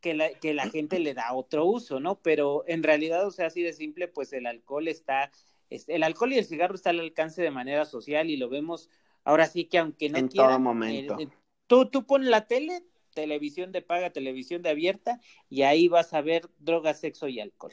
que 0.00 0.14
la, 0.14 0.30
que 0.34 0.54
la 0.54 0.68
gente 0.68 0.98
le 0.98 1.14
da 1.14 1.32
otro 1.34 1.64
uso, 1.66 2.00
¿no? 2.00 2.16
Pero 2.16 2.64
en 2.66 2.82
realidad, 2.82 3.26
o 3.26 3.30
sea, 3.30 3.46
así 3.46 3.62
de 3.62 3.72
simple, 3.72 4.08
pues 4.08 4.32
el 4.32 4.46
alcohol 4.46 4.88
está, 4.88 5.30
el 5.70 6.02
alcohol 6.02 6.32
y 6.32 6.38
el 6.38 6.44
cigarro 6.44 6.74
está 6.74 6.90
al 6.90 7.00
alcance 7.00 7.42
de 7.42 7.50
manera 7.50 7.84
social 7.84 8.28
y 8.28 8.36
lo 8.36 8.48
vemos 8.48 8.90
ahora 9.24 9.46
sí 9.46 9.64
que 9.64 9.78
aunque 9.78 10.08
no 10.10 10.18
en 10.18 10.28
quieran, 10.28 10.50
todo 10.50 10.58
momento. 10.60 11.16
eh, 11.18 11.28
tú, 11.66 11.86
tú 11.86 12.04
pones 12.06 12.28
la 12.28 12.46
tele, 12.46 12.82
televisión 13.14 13.72
de 13.72 13.82
paga, 13.82 14.10
televisión 14.10 14.62
de 14.62 14.70
abierta, 14.70 15.20
y 15.48 15.62
ahí 15.62 15.88
vas 15.88 16.12
a 16.12 16.20
ver 16.20 16.48
drogas, 16.58 17.00
sexo 17.00 17.28
y 17.28 17.40
alcohol, 17.40 17.72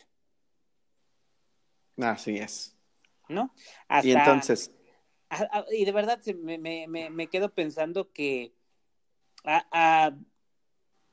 Así 1.97 2.37
es. 2.37 2.75
¿no? 3.29 3.53
Y 3.55 3.61
Hasta- 3.87 4.09
entonces, 4.13 4.71
Ah, 5.33 5.47
ah, 5.53 5.65
y 5.71 5.85
de 5.85 5.93
verdad 5.93 6.19
me, 6.43 6.57
me, 6.57 6.87
me, 6.89 7.09
me 7.09 7.27
quedo 7.27 7.53
pensando 7.53 8.11
que 8.11 8.53
ha, 9.45 9.65
ha- 9.71 10.17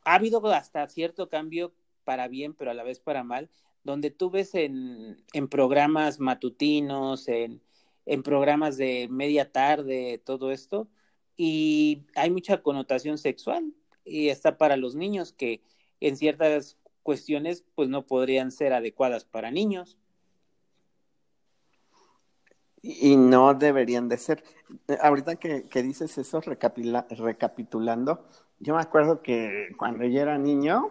ha 0.05 0.15
habido 0.15 0.45
hasta 0.53 0.89
cierto 0.89 1.29
cambio 1.29 1.73
para 2.05 2.27
bien, 2.29 2.55
pero 2.55 2.71
a 2.71 2.75
la 2.75 2.83
vez 2.83 2.99
para 2.99 3.23
mal, 3.23 3.49
donde 3.85 4.11
tú 4.11 4.31
ves 4.31 4.55
en, 4.57 5.25
en 5.33 5.49
programas 5.49 6.19
matutinos, 6.19 7.29
en, 7.29 7.63
en 8.07 8.23
programas 8.25 8.77
de 8.77 9.07
media 9.09 9.53
tarde, 9.53 10.21
todo 10.25 10.51
esto, 10.51 10.89
y 11.37 12.07
hay 12.17 12.31
mucha 12.31 12.63
connotación 12.63 13.19
sexual, 13.19 13.73
y 14.09 14.29
está 14.31 14.57
para 14.59 14.77
los 14.77 14.95
niños 14.95 15.33
que 15.33 15.61
en 16.01 16.17
ciertas 16.17 16.77
cuestiones 17.03 17.65
pues 17.75 17.89
no 17.89 18.07
podrían 18.07 18.51
ser 18.51 18.73
adecuadas 18.73 19.25
para 19.25 19.51
niños. 19.51 19.97
y 22.81 23.17
no 23.17 23.55
deberían 23.55 24.09
de 24.09 24.17
ser. 24.19 24.45
Eh, 24.87 24.97
Ahorita 25.03 25.35
que, 25.37 25.65
que 25.69 25.83
dices 25.83 26.17
eso, 26.17 26.41
recapila- 26.41 27.07
recapitulando, 27.11 28.25
yo 28.61 28.75
me 28.77 28.81
acuerdo 28.81 29.21
que 29.21 29.69
cuando 29.77 30.05
yo 30.05 30.21
era 30.21 30.39
niño, 30.39 30.91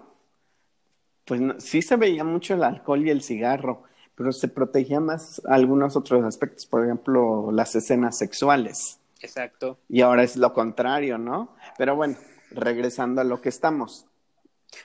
pues 1.26 1.40
no- 1.42 1.60
sí 1.60 1.82
se 1.82 1.96
veía 1.96 2.24
mucho 2.26 2.54
el 2.56 2.64
alcohol 2.64 3.06
y 3.06 3.10
el 3.10 3.22
cigarro, 3.24 3.84
pero 4.16 4.32
se 4.34 4.50
protegía 4.50 5.00
más 5.00 5.42
algunos 5.46 5.96
otros 5.96 6.24
aspectos, 6.26 6.66
por 6.66 6.84
ejemplo, 6.84 7.52
las 7.52 7.74
escenas 7.76 8.18
sexuales. 8.18 9.00
Exacto. 9.22 9.80
Y 9.90 10.02
ahora 10.02 10.24
es 10.24 10.36
lo 10.36 10.54
contrario, 10.54 11.18
¿no? 11.18 11.56
Pero 11.78 11.96
bueno, 11.96 12.18
regresando 12.52 13.22
a 13.22 13.24
lo 13.24 13.42
que 13.42 13.50
estamos. 13.50 14.06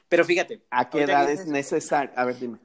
Pero 0.09 0.25
fíjate, 0.25 0.63
¿A 0.71 0.91
qué 0.91 1.03
edad 1.03 1.31
es 1.31 1.47
necesario? 1.47 2.13
A 2.17 2.25
ver, 2.25 2.39
dime. 2.39 2.59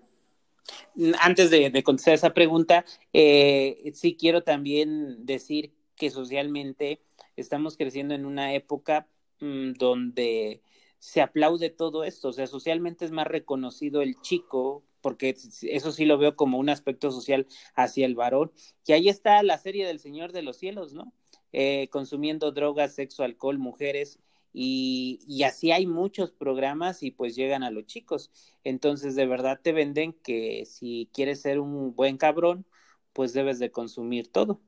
Antes 1.19 1.49
de, 1.49 1.69
de 1.69 1.83
contestar 1.83 2.13
esa 2.13 2.33
pregunta, 2.33 2.85
eh, 3.13 3.91
sí 3.93 4.17
quiero 4.19 4.43
también 4.43 5.25
decir 5.25 5.73
que 5.95 6.09
socialmente 6.09 7.01
estamos 7.35 7.77
creciendo 7.77 8.13
en 8.13 8.25
una 8.25 8.53
época 8.53 9.07
mm, 9.39 9.73
donde 9.73 10.61
se 10.99 11.21
aplaude 11.21 11.69
todo 11.69 12.03
esto, 12.03 12.29
o 12.29 12.33
sea, 12.33 12.47
socialmente 12.47 13.05
es 13.05 13.11
más 13.11 13.27
reconocido 13.27 14.01
el 14.01 14.19
chico, 14.21 14.83
porque 15.01 15.35
eso 15.61 15.91
sí 15.91 16.05
lo 16.05 16.17
veo 16.17 16.35
como 16.35 16.57
un 16.57 16.69
aspecto 16.69 17.11
social 17.11 17.47
hacia 17.75 18.05
el 18.05 18.15
varón, 18.15 18.51
y 18.85 18.93
ahí 18.93 19.09
está 19.09 19.43
la 19.43 19.57
serie 19.57 19.85
del 19.85 19.99
Señor 19.99 20.31
de 20.31 20.41
los 20.41 20.57
Cielos, 20.57 20.93
¿no? 20.93 21.13
Eh, 21.53 21.87
consumiendo 21.91 22.51
drogas, 22.51 22.95
sexo, 22.95 23.23
alcohol, 23.23 23.57
mujeres, 23.57 24.19
y, 24.59 25.19
y 25.27 25.43
así 25.43 25.71
hay 25.71 25.85
muchos 25.85 26.31
programas 26.31 27.03
y 27.03 27.11
pues 27.11 27.35
llegan 27.35 27.61
a 27.61 27.69
los 27.69 27.85
chicos. 27.85 28.31
Entonces, 28.63 29.13
de 29.13 29.27
verdad 29.27 29.59
te 29.61 29.71
venden 29.71 30.13
que 30.13 30.65
si 30.65 31.11
quieres 31.13 31.41
ser 31.41 31.59
un 31.59 31.93
buen 31.93 32.17
cabrón, 32.17 32.65
pues 33.13 33.33
debes 33.33 33.59
de 33.59 33.69
consumir 33.69 34.31
todo. 34.31 34.59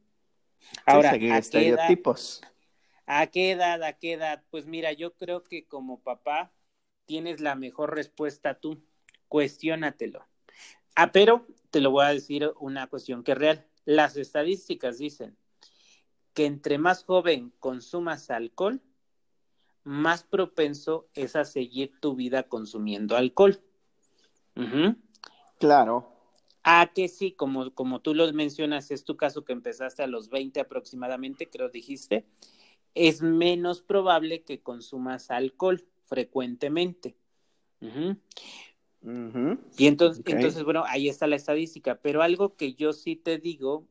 Ahora, 0.86 1.10
seguir 1.10 1.31
¿a 1.31 1.41
qué, 1.41 1.69
edad, 1.69 1.79
estereotipos. 1.79 2.41
¿a 3.08 3.25
qué 3.25 3.50
edad? 3.50 3.81
¿A 3.81 3.93
qué 3.93 4.13
edad? 4.13 4.43
Pues 4.51 4.67
mira, 4.67 4.93
yo 4.93 5.15
creo 5.15 5.43
que 5.43 5.65
como 5.65 6.03
papá 6.03 6.53
tienes 7.08 7.41
la 7.41 7.55
mejor 7.55 7.96
respuesta 7.96 8.60
tú. 8.60 8.84
Cuestiónatelo. 9.27 10.24
Ah, 10.93 11.12
pero 11.12 11.48
te 11.72 11.81
lo 11.81 11.89
voy 11.89 12.05
a 12.05 12.13
decir 12.13 12.51
una 12.60 12.86
cuestión 12.86 13.24
que 13.24 13.31
es 13.31 13.38
real. 13.39 13.65
Las 13.86 14.17
estadísticas 14.17 15.00
dicen 15.00 15.36
que 16.36 16.46
entre 16.46 16.77
más 16.77 17.03
joven 17.05 17.51
consumas 17.58 18.29
alcohol, 18.29 18.84
más 19.84 20.24
propenso 20.24 21.08
es 21.14 21.36
a 21.36 21.46
seguir 21.46 22.00
tu 22.00 22.16
vida 22.16 22.44
consumiendo 22.44 23.16
alcohol. 23.16 23.62
Claro. 25.58 26.12
Ah, 26.64 26.92
que 26.94 27.08
sí, 27.08 27.32
como, 27.32 27.74
como 27.74 28.02
tú 28.02 28.14
lo 28.14 28.32
mencionas, 28.34 28.92
es 28.92 29.04
tu 29.04 29.16
caso 29.16 29.46
que 29.46 29.54
empezaste 29.54 30.04
a 30.04 30.08
los 30.08 30.30
20 30.30 30.60
aproximadamente, 30.60 31.50
creo 31.50 31.70
dijiste, 31.70 32.26
es 32.94 33.22
menos 33.22 33.82
probable 33.82 34.44
que 34.44 34.62
consumas 34.62 35.32
alcohol 35.32 35.86
frecuentemente. 36.06 37.16
Y 39.78 39.88
entonces, 39.88 40.24
entonces, 40.26 40.64
bueno, 40.64 40.84
ahí 40.86 41.08
está 41.08 41.28
la 41.28 41.38
estadística, 41.38 41.96
pero 41.96 42.22
algo 42.22 42.56
que 42.56 42.74
yo 42.74 42.92
sí 42.92 43.16
te 43.16 43.38
digo 43.38 43.88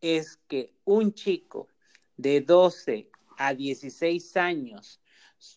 es 0.00 0.36
que 0.48 0.74
un 0.84 1.14
chico 1.14 1.68
de 2.16 2.42
12 2.42 3.10
a 3.38 3.54
16 3.54 4.36
años, 4.36 4.99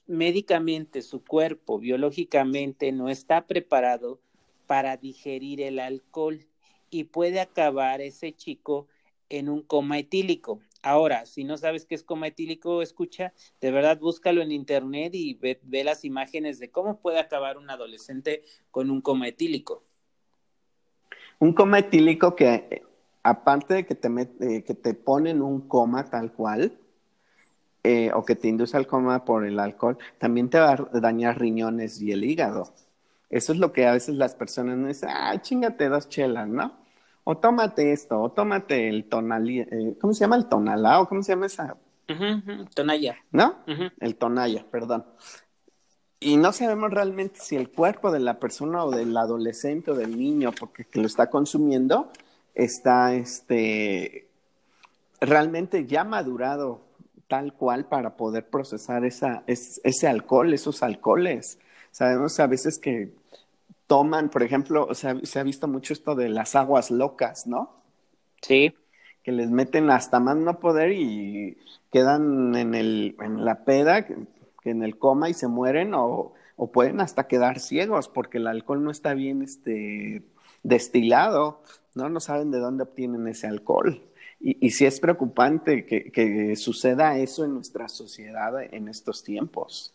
médicamente 0.07 1.01
su 1.01 1.23
cuerpo, 1.23 1.79
biológicamente, 1.79 2.91
no 2.91 3.09
está 3.09 3.47
preparado 3.47 4.19
para 4.67 4.97
digerir 4.97 5.61
el 5.61 5.79
alcohol 5.79 6.45
y 6.89 7.05
puede 7.05 7.39
acabar 7.39 8.01
ese 8.01 8.33
chico 8.33 8.87
en 9.29 9.49
un 9.49 9.61
coma 9.61 9.99
etílico. 9.99 10.59
Ahora, 10.83 11.25
si 11.25 11.43
no 11.43 11.57
sabes 11.57 11.85
qué 11.85 11.95
es 11.95 12.03
coma 12.03 12.27
etílico, 12.27 12.81
escucha, 12.81 13.33
de 13.61 13.71
verdad 13.71 13.99
búscalo 13.99 14.41
en 14.41 14.51
internet 14.51 15.15
y 15.15 15.33
ve, 15.35 15.59
ve 15.63 15.83
las 15.83 16.05
imágenes 16.05 16.59
de 16.59 16.69
cómo 16.71 16.99
puede 16.99 17.19
acabar 17.19 17.57
un 17.57 17.69
adolescente 17.69 18.43
con 18.71 18.91
un 18.91 19.01
coma 19.01 19.27
etílico. 19.27 19.81
Un 21.39 21.53
coma 21.53 21.79
etílico 21.79 22.35
que, 22.35 22.53
eh, 22.53 22.83
aparte 23.23 23.73
de 23.75 23.85
que 23.85 23.95
te, 23.95 24.09
met- 24.09 24.41
eh, 24.41 24.63
que 24.63 24.73
te 24.75 24.93
pone 24.93 25.31
en 25.31 25.41
un 25.41 25.67
coma 25.67 26.09
tal 26.09 26.31
cual, 26.31 26.77
eh, 27.83 28.11
o 28.13 28.23
que 28.23 28.35
te 28.35 28.47
induce 28.47 28.77
al 28.77 28.87
coma 28.87 29.25
por 29.25 29.45
el 29.45 29.59
alcohol, 29.59 29.97
también 30.17 30.49
te 30.49 30.59
va 30.59 30.71
a 30.71 30.99
dañar 30.99 31.39
riñones 31.39 32.01
y 32.01 32.11
el 32.11 32.23
hígado. 32.23 32.73
Eso 33.29 33.51
es 33.51 33.59
lo 33.59 33.73
que 33.73 33.87
a 33.87 33.91
veces 33.93 34.15
las 34.15 34.35
personas 34.35 34.77
me 34.77 34.89
dicen, 34.89 35.09
ah, 35.11 35.41
chingate 35.41 35.89
dos 35.89 36.07
chelas, 36.07 36.47
¿no? 36.47 36.77
O 37.23 37.37
tómate 37.37 37.91
esto, 37.91 38.21
o 38.21 38.31
tómate 38.31 38.89
el 38.89 39.05
tonalí, 39.05 39.59
eh, 39.61 39.97
¿cómo 39.99 40.13
se 40.13 40.21
llama 40.21 40.35
el 40.35 40.47
tonalá? 40.47 41.01
¿O 41.01 41.07
cómo 41.07 41.23
se 41.23 41.33
llama 41.33 41.47
esa? 41.47 41.77
Ujú, 42.09 42.65
Tonaya. 42.75 43.17
¿No? 43.31 43.59
El 43.99 44.15
tonalla, 44.15 44.65
perdón. 44.69 45.05
Y 46.19 46.37
no 46.37 46.53
sabemos 46.53 46.91
realmente 46.91 47.39
si 47.41 47.55
el 47.55 47.69
cuerpo 47.69 48.11
de 48.11 48.19
la 48.19 48.39
persona 48.39 48.83
o 48.85 48.91
del 48.91 49.15
adolescente 49.17 49.91
o 49.91 49.95
del 49.95 50.17
niño, 50.17 50.51
porque 50.57 50.85
que 50.85 51.01
lo 51.01 51.07
está 51.07 51.29
consumiendo, 51.29 52.11
está 52.53 53.13
este 53.13 54.29
realmente 55.19 55.85
ya 55.85 56.03
madurado 56.03 56.81
tal 57.33 57.53
cual 57.55 57.85
para 57.87 58.15
poder 58.15 58.47
procesar 58.47 59.05
esa, 59.05 59.43
es- 59.47 59.81
ese 59.83 60.07
alcohol, 60.07 60.53
esos 60.53 60.83
alcoholes. 60.83 61.57
Sabemos 61.91 62.39
a 62.39 62.45
veces 62.47 62.77
que 62.77 63.15
toman, 63.87 64.29
por 64.29 64.43
ejemplo, 64.43 64.85
o 64.87 64.93
sea, 64.93 65.15
se 65.23 65.39
ha 65.39 65.43
visto 65.43 65.67
mucho 65.67 65.93
esto 65.93 66.13
de 66.15 66.29
las 66.29 66.55
aguas 66.55 66.91
locas, 66.91 67.47
¿no? 67.47 67.71
Sí. 68.41 68.73
que 69.23 69.31
les 69.31 69.49
meten 69.49 69.89
hasta 69.89 70.19
más 70.19 70.35
no 70.37 70.59
poder 70.59 70.91
y 70.91 71.57
quedan 71.91 72.55
en, 72.55 72.75
el, 72.75 73.15
en 73.21 73.45
la 73.45 73.63
peda, 73.63 74.05
que, 74.05 74.15
que 74.61 74.69
en 74.71 74.83
el 74.83 74.97
coma 74.99 75.29
y 75.29 75.33
se 75.33 75.47
mueren 75.47 75.93
o, 75.95 76.33
o 76.57 76.71
pueden 76.71 76.99
hasta 77.01 77.27
quedar 77.27 77.59
ciegos 77.59 78.09
porque 78.09 78.37
el 78.39 78.47
alcohol 78.47 78.83
no 78.83 78.91
está 78.91 79.13
bien 79.13 79.41
este, 79.41 80.23
destilado, 80.63 81.63
¿no? 81.95 82.09
No 82.09 82.19
saben 82.19 82.51
de 82.51 82.59
dónde 82.59 82.83
obtienen 82.83 83.27
ese 83.27 83.47
alcohol. 83.47 84.01
Y, 84.45 84.67
y 84.67 84.71
sí 84.71 84.85
es 84.85 84.99
preocupante 84.99 85.85
que, 85.85 86.11
que 86.11 86.55
suceda 86.57 87.17
eso 87.17 87.45
en 87.45 87.53
nuestra 87.53 87.87
sociedad 87.87 88.61
en 88.61 88.89
estos 88.89 89.23
tiempos. 89.23 89.93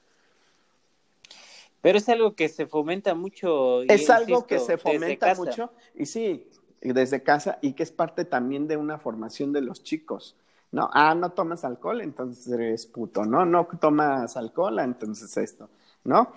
Pero 1.80 1.98
es 1.98 2.08
algo 2.08 2.34
que 2.34 2.48
se 2.48 2.66
fomenta 2.66 3.14
mucho. 3.14 3.84
y 3.84 3.92
Es 3.92 4.10
algo 4.10 4.46
que 4.46 4.58
se 4.58 4.78
fomenta 4.78 5.34
mucho 5.34 5.70
y 5.94 6.06
sí, 6.06 6.48
desde 6.80 7.22
casa 7.22 7.58
y 7.60 7.74
que 7.74 7.82
es 7.82 7.92
parte 7.92 8.24
también 8.24 8.66
de 8.66 8.76
una 8.76 8.98
formación 8.98 9.52
de 9.52 9.60
los 9.60 9.82
chicos. 9.82 10.34
No, 10.70 10.90
ah, 10.92 11.14
no 11.14 11.30
tomas 11.30 11.64
alcohol, 11.64 12.02
entonces 12.02 12.46
eres 12.48 12.84
puto, 12.84 13.24
no, 13.24 13.46
no 13.46 13.66
tomas 13.80 14.36
alcohol, 14.36 14.78
entonces 14.80 15.34
esto, 15.38 15.70
¿no? 16.04 16.32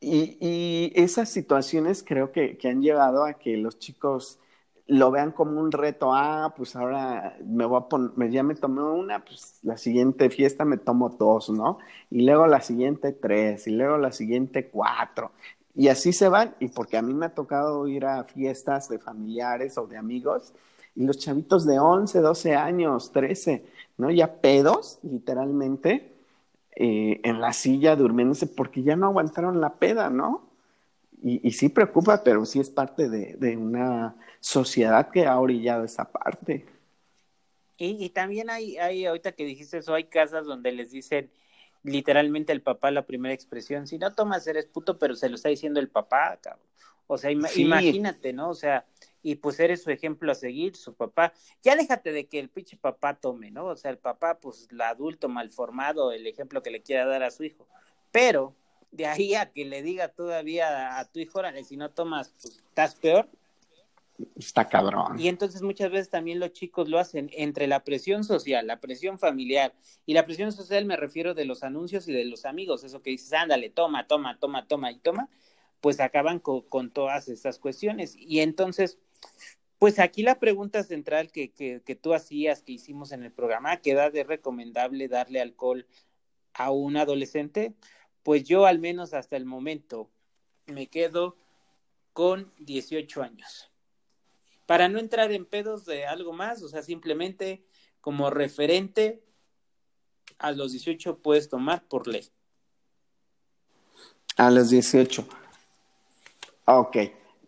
Y, 0.00 0.36
y 0.38 0.92
esas 0.94 1.30
situaciones 1.30 2.02
creo 2.06 2.30
que, 2.30 2.58
que 2.58 2.68
han 2.68 2.82
llevado 2.82 3.24
a 3.24 3.34
que 3.34 3.56
los 3.56 3.78
chicos 3.78 4.38
lo 4.90 5.10
vean 5.12 5.30
como 5.30 5.60
un 5.60 5.70
reto, 5.70 6.12
ah, 6.12 6.52
pues 6.56 6.74
ahora 6.74 7.36
me 7.46 7.64
voy 7.64 7.78
a 7.78 7.88
poner, 7.88 8.30
ya 8.30 8.42
me 8.42 8.56
tomé 8.56 8.82
una, 8.82 9.24
pues 9.24 9.60
la 9.62 9.76
siguiente 9.76 10.30
fiesta 10.30 10.64
me 10.64 10.78
tomo 10.78 11.10
dos, 11.10 11.48
¿no? 11.50 11.78
Y 12.10 12.22
luego 12.22 12.46
la 12.48 12.60
siguiente 12.60 13.12
tres, 13.12 13.68
y 13.68 13.70
luego 13.70 13.98
la 13.98 14.10
siguiente 14.10 14.68
cuatro. 14.68 15.30
Y 15.76 15.88
así 15.88 16.12
se 16.12 16.28
van, 16.28 16.54
y 16.58 16.68
porque 16.68 16.96
a 16.96 17.02
mí 17.02 17.14
me 17.14 17.26
ha 17.26 17.34
tocado 17.34 17.86
ir 17.86 18.04
a 18.04 18.24
fiestas 18.24 18.88
de 18.88 18.98
familiares 18.98 19.78
o 19.78 19.86
de 19.86 19.96
amigos, 19.96 20.52
y 20.96 21.04
los 21.04 21.18
chavitos 21.18 21.64
de 21.66 21.78
11, 21.78 22.20
12 22.20 22.56
años, 22.56 23.12
13, 23.12 23.64
¿no? 23.96 24.10
Ya 24.10 24.40
pedos, 24.40 24.98
literalmente, 25.02 26.12
eh, 26.74 27.20
en 27.24 27.40
la 27.40 27.52
silla 27.52 27.94
durmiéndose 27.94 28.46
porque 28.48 28.82
ya 28.82 28.96
no 28.96 29.06
aguantaron 29.06 29.60
la 29.60 29.74
peda, 29.74 30.10
¿no? 30.10 30.49
Y, 31.22 31.50
sí 31.52 31.68
preocupa, 31.68 32.22
pero 32.22 32.44
sí 32.44 32.60
es 32.60 32.70
parte 32.70 33.08
de, 33.08 33.34
de, 33.38 33.56
una 33.56 34.16
sociedad 34.40 35.10
que 35.10 35.26
ha 35.26 35.38
orillado 35.38 35.84
esa 35.84 36.10
parte. 36.10 36.66
Y, 37.76 38.04
y 38.04 38.10
también 38.10 38.50
hay, 38.50 38.76
hay, 38.78 39.06
ahorita 39.06 39.32
que 39.32 39.44
dijiste 39.44 39.78
eso, 39.78 39.94
hay 39.94 40.04
casas 40.04 40.46
donde 40.46 40.72
les 40.72 40.90
dicen 40.90 41.30
literalmente 41.82 42.52
el 42.52 42.62
papá 42.62 42.90
la 42.90 43.06
primera 43.06 43.34
expresión, 43.34 43.86
si 43.86 43.98
no 43.98 44.14
tomas 44.14 44.46
eres 44.46 44.66
puto, 44.66 44.98
pero 44.98 45.14
se 45.14 45.28
lo 45.28 45.36
está 45.36 45.48
diciendo 45.48 45.80
el 45.80 45.88
papá, 45.88 46.38
cabrón. 46.42 46.66
O 47.06 47.18
sea, 47.18 47.32
imagínate, 47.32 48.32
¿no? 48.32 48.50
O 48.50 48.54
sea, 48.54 48.86
y 49.20 49.34
pues 49.34 49.58
eres 49.58 49.82
su 49.82 49.90
ejemplo 49.90 50.30
a 50.30 50.36
seguir, 50.36 50.76
su 50.76 50.94
papá. 50.94 51.32
Ya 51.60 51.74
déjate 51.74 52.12
de 52.12 52.28
que 52.28 52.38
el 52.38 52.48
pinche 52.48 52.76
papá 52.76 53.14
tome, 53.14 53.50
¿no? 53.50 53.66
O 53.66 53.76
sea, 53.76 53.90
el 53.90 53.98
papá, 53.98 54.38
pues, 54.38 54.68
el 54.70 54.80
adulto 54.80 55.28
mal 55.28 55.50
formado, 55.50 56.12
el 56.12 56.24
ejemplo 56.28 56.62
que 56.62 56.70
le 56.70 56.82
quiera 56.82 57.06
dar 57.06 57.24
a 57.24 57.32
su 57.32 57.42
hijo. 57.42 57.66
Pero 58.12 58.54
de 58.90 59.06
ahí 59.06 59.34
a 59.34 59.52
que 59.52 59.64
le 59.64 59.82
diga 59.82 60.08
todavía 60.08 60.98
a, 60.98 61.04
tu 61.04 61.20
hijo, 61.20 61.38
órale, 61.38 61.64
si 61.64 61.76
no 61.76 61.90
tomas, 61.90 62.34
pues 62.42 62.56
estás 62.56 62.94
peor. 62.96 63.28
Está 64.36 64.68
cabrón. 64.68 65.18
Y 65.18 65.28
entonces 65.28 65.62
muchas 65.62 65.90
veces 65.90 66.10
también 66.10 66.40
los 66.40 66.52
chicos 66.52 66.88
lo 66.88 66.98
hacen 66.98 67.30
entre 67.32 67.66
la 67.66 67.84
presión 67.84 68.24
social, 68.24 68.66
la 68.66 68.80
presión 68.80 69.18
familiar. 69.18 69.74
Y 70.04 70.12
la 70.12 70.26
presión 70.26 70.52
social 70.52 70.84
me 70.84 70.96
refiero 70.96 71.34
de 71.34 71.46
los 71.46 71.62
anuncios 71.62 72.06
y 72.08 72.12
de 72.12 72.24
los 72.24 72.44
amigos, 72.44 72.84
eso 72.84 73.00
que 73.00 73.10
dices, 73.10 73.32
ándale, 73.32 73.70
toma, 73.70 74.06
toma, 74.06 74.38
toma, 74.38 74.66
toma 74.66 74.90
y 74.90 74.98
toma, 74.98 75.30
pues 75.80 76.00
acaban 76.00 76.38
con, 76.38 76.90
todas 76.90 77.28
estas 77.28 77.58
cuestiones. 77.58 78.14
Y 78.16 78.40
entonces, 78.40 78.98
pues 79.78 79.98
aquí 79.98 80.22
la 80.22 80.38
pregunta 80.38 80.82
central 80.82 81.30
que, 81.32 81.52
que, 81.52 81.80
que 81.82 81.94
tú 81.94 82.12
hacías, 82.12 82.62
que 82.62 82.72
hicimos 82.72 83.12
en 83.12 83.22
el 83.22 83.32
programa, 83.32 83.78
¿qué 83.78 83.92
edad 83.92 84.14
es 84.14 84.26
recomendable 84.26 85.08
darle 85.08 85.40
alcohol 85.40 85.86
a 86.52 86.72
un 86.72 86.98
adolescente? 86.98 87.74
Pues 88.22 88.44
yo 88.44 88.66
al 88.66 88.78
menos 88.78 89.14
hasta 89.14 89.36
el 89.36 89.44
momento 89.44 90.10
me 90.66 90.88
quedo 90.88 91.36
con 92.12 92.52
18 92.58 93.22
años. 93.22 93.70
Para 94.66 94.88
no 94.88 94.98
entrar 94.98 95.32
en 95.32 95.46
pedos 95.46 95.84
de 95.84 96.06
algo 96.06 96.32
más, 96.32 96.62
o 96.62 96.68
sea, 96.68 96.82
simplemente 96.82 97.64
como 98.00 98.30
referente 98.30 99.22
a 100.38 100.52
los 100.52 100.72
18 100.72 101.18
puedes 101.18 101.48
tomar 101.48 101.86
por 101.88 102.06
ley. 102.06 102.30
A 104.36 104.50
los 104.50 104.70
18. 104.70 105.26
Ok, 106.66 106.96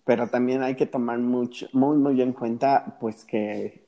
pero 0.05 0.29
también 0.29 0.63
hay 0.63 0.75
que 0.75 0.87
tomar 0.87 1.19
mucho, 1.19 1.69
muy, 1.73 1.97
muy 1.97 2.21
en 2.21 2.33
cuenta, 2.33 2.99
pues 3.01 3.25
que 3.25 3.82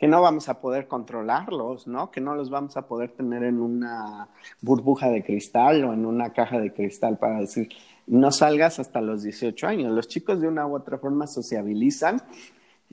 que 0.00 0.08
no 0.08 0.22
vamos 0.22 0.48
a 0.48 0.62
poder 0.62 0.88
controlarlos, 0.88 1.86
¿no? 1.86 2.10
Que 2.10 2.22
no 2.22 2.34
los 2.34 2.48
vamos 2.48 2.74
a 2.78 2.88
poder 2.88 3.10
tener 3.10 3.44
en 3.44 3.60
una 3.60 4.28
burbuja 4.62 5.10
de 5.10 5.22
cristal 5.22 5.84
o 5.84 5.92
en 5.92 6.06
una 6.06 6.32
caja 6.32 6.58
de 6.58 6.72
cristal 6.72 7.18
para 7.18 7.40
decir, 7.40 7.68
no 8.06 8.32
salgas 8.32 8.78
hasta 8.78 9.02
los 9.02 9.22
18 9.22 9.66
años. 9.66 9.92
Los 9.92 10.08
chicos 10.08 10.40
de 10.40 10.48
una 10.48 10.66
u 10.66 10.74
otra 10.74 10.96
forma 10.96 11.26
sociabilizan 11.26 12.22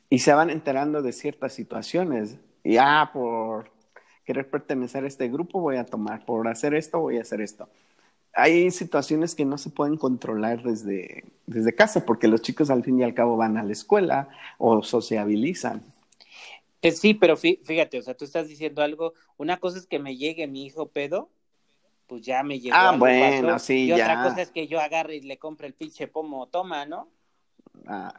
y 0.10 0.20
se 0.20 0.34
van 0.34 0.50
enterando 0.50 1.02
de 1.02 1.14
ciertas 1.14 1.54
situaciones. 1.54 2.40
Y, 2.66 2.76
ah, 2.76 3.10
por 3.14 3.72
querer 4.26 4.50
pertenecer 4.50 5.06
a 5.06 5.08
este 5.08 5.30
grupo 5.30 5.62
voy 5.62 5.78
a 5.78 5.86
tomar, 5.86 6.26
por 6.26 6.46
hacer 6.50 6.74
esto 6.76 7.00
voy 7.00 7.20
a 7.20 7.22
hacer 7.22 7.40
esto. 7.40 7.70
Hay 8.34 8.70
situaciones 8.70 9.34
que 9.34 9.46
no 9.46 9.58
se 9.58 9.70
pueden 9.70 9.96
controlar 9.96 10.62
desde, 10.62 11.24
desde 11.46 11.74
casa 11.74 12.06
porque 12.06 12.28
los 12.28 12.42
chicos 12.42 12.70
al 12.70 12.84
fin 12.84 13.00
y 13.00 13.04
al 13.04 13.14
cabo 13.14 13.38
van 13.38 13.56
a 13.56 13.64
la 13.64 13.72
escuela 13.72 14.28
o 14.58 14.84
sociabilizan. 14.84 15.82
Eh, 16.82 16.92
sí, 16.92 17.14
pero 17.14 17.38
fíjate, 17.38 18.00
o 18.00 18.02
sea, 18.02 18.16
tú 18.16 18.26
estás 18.26 18.48
diciendo 18.48 18.82
algo, 18.82 19.14
una 19.38 19.58
cosa 19.58 19.78
es 19.80 19.88
que 19.88 20.00
me 20.00 20.16
llegue 20.16 20.48
mi 20.48 20.66
hijo 20.66 20.90
pedo, 20.90 21.30
pues 22.06 22.22
ya 22.24 22.44
me 22.44 22.60
llegó. 22.60 22.76
Ah, 22.78 22.96
bueno, 22.98 23.60
sí, 23.60 23.86
y 23.86 23.92
otra 23.92 24.24
cosa 24.24 24.42
es 24.42 24.52
que 24.52 24.68
yo 24.68 24.80
agarre 24.80 25.16
y 25.16 25.22
le 25.22 25.38
compre 25.38 25.68
el 25.68 25.74
pinche 25.74 26.08
pomo, 26.08 26.48
toma, 26.48 26.86
¿no? 26.86 27.10
Ah, 27.86 28.14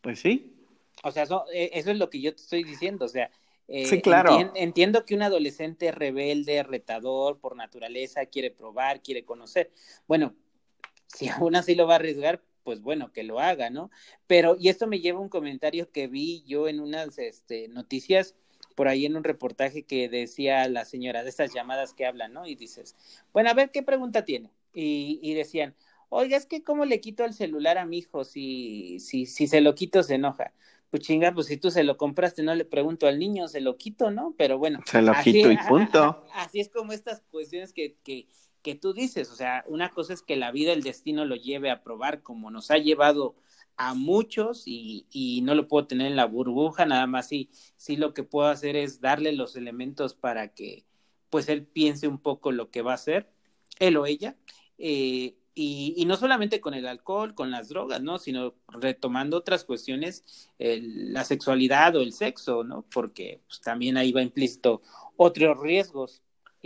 pues 0.00 0.20
sí. 0.20 0.54
O 1.02 1.10
sea, 1.10 1.22
eso, 1.24 1.44
eh, 1.52 1.70
eso, 1.74 1.90
es 1.90 1.98
lo 1.98 2.10
que 2.10 2.20
yo 2.20 2.34
te 2.34 2.42
estoy 2.42 2.64
diciendo, 2.64 3.04
o 3.04 3.08
sea. 3.08 3.30
Eh, 3.70 3.84
sí, 3.84 4.00
claro. 4.00 4.50
entiendo 4.54 5.04
que 5.04 5.14
un 5.14 5.20
adolescente 5.20 5.92
rebelde, 5.92 6.62
retador, 6.62 7.38
por 7.38 7.54
naturaleza, 7.54 8.24
quiere 8.24 8.50
probar, 8.50 9.02
quiere 9.02 9.26
conocer. 9.26 9.70
Bueno, 10.06 10.34
si 11.06 11.28
aún 11.28 11.54
así 11.54 11.74
lo 11.74 11.86
va 11.86 11.94
a 11.94 11.96
arriesgar, 11.96 12.40
pues 12.68 12.82
bueno, 12.82 13.12
que 13.14 13.22
lo 13.22 13.40
haga, 13.40 13.70
¿no? 13.70 13.90
Pero, 14.26 14.54
y 14.60 14.68
esto 14.68 14.86
me 14.86 15.00
lleva 15.00 15.20
a 15.20 15.22
un 15.22 15.30
comentario 15.30 15.90
que 15.90 16.06
vi 16.06 16.44
yo 16.46 16.68
en 16.68 16.80
unas 16.80 17.18
este, 17.18 17.66
noticias, 17.68 18.34
por 18.74 18.88
ahí 18.88 19.06
en 19.06 19.16
un 19.16 19.24
reportaje 19.24 19.84
que 19.84 20.10
decía 20.10 20.68
la 20.68 20.84
señora 20.84 21.22
de 21.22 21.30
estas 21.30 21.54
llamadas 21.54 21.94
que 21.94 22.04
hablan, 22.04 22.34
¿no? 22.34 22.46
Y 22.46 22.56
dices, 22.56 22.94
bueno, 23.32 23.48
a 23.48 23.54
ver, 23.54 23.70
¿qué 23.70 23.82
pregunta 23.82 24.26
tiene? 24.26 24.50
Y, 24.74 25.18
y 25.22 25.32
decían, 25.32 25.74
oiga, 26.10 26.36
es 26.36 26.44
que 26.44 26.62
cómo 26.62 26.84
le 26.84 27.00
quito 27.00 27.24
el 27.24 27.32
celular 27.32 27.78
a 27.78 27.86
mi 27.86 28.00
hijo 28.00 28.26
si, 28.26 29.00
si, 29.00 29.24
si 29.24 29.46
se 29.46 29.62
lo 29.62 29.74
quito 29.74 30.02
se 30.02 30.16
enoja. 30.16 30.52
Pues 30.90 31.02
chinga, 31.04 31.32
pues 31.32 31.46
si 31.46 31.56
tú 31.56 31.70
se 31.70 31.84
lo 31.84 31.96
compraste, 31.96 32.42
no 32.42 32.54
le 32.54 32.66
pregunto 32.66 33.06
al 33.06 33.18
niño, 33.18 33.48
se 33.48 33.62
lo 33.62 33.78
quito, 33.78 34.10
¿no? 34.10 34.34
Pero 34.36 34.58
bueno. 34.58 34.80
Se 34.84 35.00
lo 35.00 35.14
quito 35.24 35.50
y 35.50 35.56
punto. 35.68 36.22
Así 36.34 36.60
es 36.60 36.68
como 36.68 36.92
estas 36.92 37.22
cuestiones 37.30 37.72
que, 37.72 37.96
que, 38.04 38.28
que 38.68 38.74
tú 38.74 38.92
dices, 38.92 39.30
o 39.30 39.34
sea, 39.34 39.64
una 39.66 39.88
cosa 39.88 40.12
es 40.12 40.20
que 40.20 40.36
la 40.36 40.52
vida, 40.52 40.74
el 40.74 40.82
destino 40.82 41.24
lo 41.24 41.36
lleve 41.36 41.70
a 41.70 41.82
probar 41.82 42.22
como 42.22 42.50
nos 42.50 42.70
ha 42.70 42.76
llevado 42.76 43.34
a 43.78 43.94
muchos 43.94 44.64
y, 44.66 45.06
y 45.10 45.40
no 45.40 45.54
lo 45.54 45.68
puedo 45.68 45.86
tener 45.86 46.08
en 46.08 46.16
la 46.16 46.26
burbuja, 46.26 46.84
nada 46.84 47.06
más 47.06 47.28
sí, 47.28 47.48
sí 47.76 47.96
lo 47.96 48.12
que 48.12 48.24
puedo 48.24 48.48
hacer 48.48 48.76
es 48.76 49.00
darle 49.00 49.32
los 49.32 49.56
elementos 49.56 50.12
para 50.12 50.48
que 50.48 50.84
pues 51.30 51.48
él 51.48 51.64
piense 51.64 52.08
un 52.08 52.18
poco 52.18 52.52
lo 52.52 52.70
que 52.70 52.82
va 52.82 52.90
a 52.92 52.96
hacer, 52.96 53.30
él 53.78 53.96
o 53.96 54.04
ella, 54.04 54.36
eh, 54.76 55.38
y, 55.54 56.04
no 56.04 56.18
solamente 56.18 56.60
con 56.60 56.74
el 56.74 56.86
alcohol, 56.86 57.34
con 57.34 57.50
las 57.50 57.70
drogas, 57.70 58.02
¿no? 58.02 58.18
Sino 58.18 58.54
retomando 58.68 59.38
otras 59.38 59.64
cuestiones, 59.64 60.50
la 60.58 61.24
sexualidad 61.24 61.96
o 61.96 62.02
el 62.02 62.12
sexo, 62.12 62.64
¿no? 62.64 62.84
Porque 62.92 63.40
pues, 63.48 63.62
también 63.62 63.96
ahí 63.96 64.12
va 64.12 64.20
implícito 64.20 64.82
otros 65.16 65.58
riesgos 65.58 66.22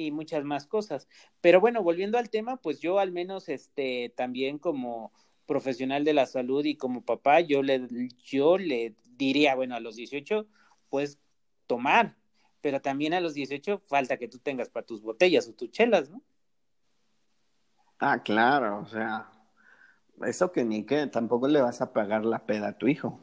y 0.07 0.11
muchas 0.11 0.45
más 0.45 0.67
cosas. 0.67 1.09
Pero 1.41 1.61
bueno, 1.61 1.83
volviendo 1.83 2.19
al 2.19 2.31
tema, 2.31 2.57
pues 2.57 2.81
yo 2.81 2.99
al 2.99 3.13
menos 3.13 3.49
este 3.49 4.13
también 4.17 4.59
como 4.59 5.13
profesional 5.47 6.05
de 6.05 6.15
la 6.15 6.27
salud 6.27 6.65
y 6.65 6.77
como 6.77 7.05
papá, 7.05 7.41
yo 7.41 7.63
le 7.63 7.89
yo 8.25 8.59
le 8.59 8.95
diría, 9.17 9.55
bueno, 9.55 9.75
a 9.75 9.81
los 9.81 9.97
18 9.97 10.47
pues 10.89 11.19
tomar, 11.67 12.17
pero 12.61 12.81
también 12.81 13.15
a 13.15 13.21
los 13.21 13.35
18 13.35 13.81
falta 13.87 14.19
que 14.19 14.29
tú 14.29 14.39
tengas 14.39 14.69
para 14.69 14.87
tus 14.87 15.03
botellas 15.03 15.49
o 15.49 15.55
tus 15.55 15.71
chelas, 15.71 16.11
¿no? 16.11 16.23
Ah, 17.99 18.23
claro, 18.23 18.81
o 18.81 18.87
sea, 18.87 19.31
eso 20.27 20.53
que 20.53 20.65
ni 20.65 20.85
que 20.85 21.07
tampoco 21.07 21.49
le 21.49 21.61
vas 21.61 21.81
a 21.81 21.93
pagar 21.93 22.25
la 22.25 22.45
peda 22.45 22.69
a 22.69 22.79
tu 22.79 22.89
hijo. 22.89 23.21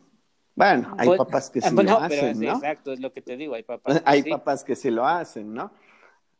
Bueno, 0.55 0.93
hay 0.97 1.07
pues, 1.07 1.17
papás 1.17 1.49
que 1.49 1.61
sí 1.61 1.73
lo 1.73 1.97
hacen, 1.97 2.39
¿no? 2.39 2.53
Exacto, 2.53 2.91
es 2.91 2.99
lo 2.99 3.13
que 3.13 3.21
te 3.21 3.37
digo, 3.37 3.55
hay 3.55 3.63
papás. 3.63 4.01
hay 4.05 4.23
papás 4.23 4.63
que 4.63 4.75
sí 4.75 4.89
lo 4.89 5.05
hacen, 5.05 5.53
¿no? 5.53 5.71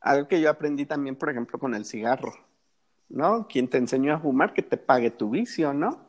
Algo 0.01 0.27
que 0.27 0.41
yo 0.41 0.49
aprendí 0.49 0.85
también, 0.85 1.15
por 1.15 1.29
ejemplo, 1.29 1.59
con 1.59 1.75
el 1.75 1.85
cigarro, 1.85 2.33
¿no? 3.09 3.47
Quien 3.47 3.67
te 3.67 3.77
enseñó 3.77 4.13
a 4.13 4.19
fumar, 4.19 4.53
que 4.53 4.62
te 4.62 4.77
pague 4.77 5.12
tu 5.12 5.29
vicio, 5.29 5.73
¿no? 5.73 6.07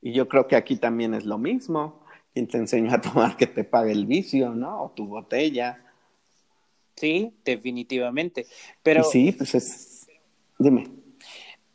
Y 0.00 0.12
yo 0.12 0.28
creo 0.28 0.46
que 0.46 0.56
aquí 0.56 0.76
también 0.76 1.14
es 1.14 1.24
lo 1.24 1.38
mismo. 1.38 2.04
Quien 2.32 2.46
te 2.46 2.58
enseñó 2.58 2.92
a 2.92 3.00
tomar, 3.00 3.36
que 3.36 3.46
te 3.46 3.64
pague 3.64 3.92
el 3.92 4.06
vicio, 4.06 4.50
¿no? 4.50 4.84
O 4.84 4.90
tu 4.90 5.06
botella. 5.06 5.78
Sí, 6.94 7.34
definitivamente. 7.44 8.46
Pero. 8.82 9.02
sí, 9.04 9.32
pues 9.32 9.54
es. 9.54 10.06
Dime. 10.58 10.86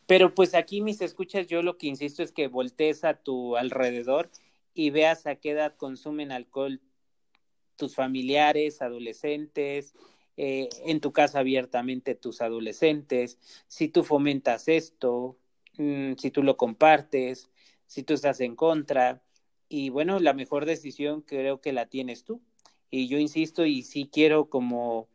Pero 0.08 0.34
pues 0.34 0.56
aquí, 0.56 0.82
mis 0.82 1.02
escuchas, 1.02 1.48
yo 1.48 1.62
lo 1.62 1.78
que 1.78 1.88
insisto 1.88 2.22
es 2.24 2.32
que 2.32 2.48
voltees 2.48 3.04
a 3.04 3.14
tu 3.14 3.56
alrededor 3.56 4.30
y 4.74 4.90
veas 4.90 5.26
a 5.26 5.36
qué 5.36 5.52
edad 5.52 5.76
consumen 5.78 6.32
alcohol 6.32 6.82
tus 7.76 7.96
familiares, 7.96 8.82
adolescentes, 8.82 9.94
eh, 10.44 10.70
en 10.88 11.02
tu 11.02 11.14
casa 11.14 11.38
abiertamente 11.38 12.16
tus 12.16 12.42
adolescentes, 12.42 13.38
si 13.68 13.90
tú 13.90 14.04
fomentas 14.04 14.68
esto, 14.68 15.38
mm, 15.78 16.14
si 16.18 16.32
tú 16.32 16.42
lo 16.42 16.58
compartes, 16.58 17.52
si 17.86 18.02
tú 18.02 18.16
estás 18.16 18.40
en 18.42 18.56
contra. 18.56 19.22
Y 19.70 19.90
bueno, 19.92 20.20
la 20.20 20.34
mejor 20.34 20.66
decisión 20.66 21.22
creo 21.22 21.62
que 21.62 21.74
la 21.74 21.86
tienes 21.86 22.24
tú. 22.24 22.42
Y 22.90 23.08
yo 23.08 23.20
insisto 23.20 23.68
y 23.68 23.84
sí 23.84 24.10
quiero 24.12 24.50
como 24.50 25.10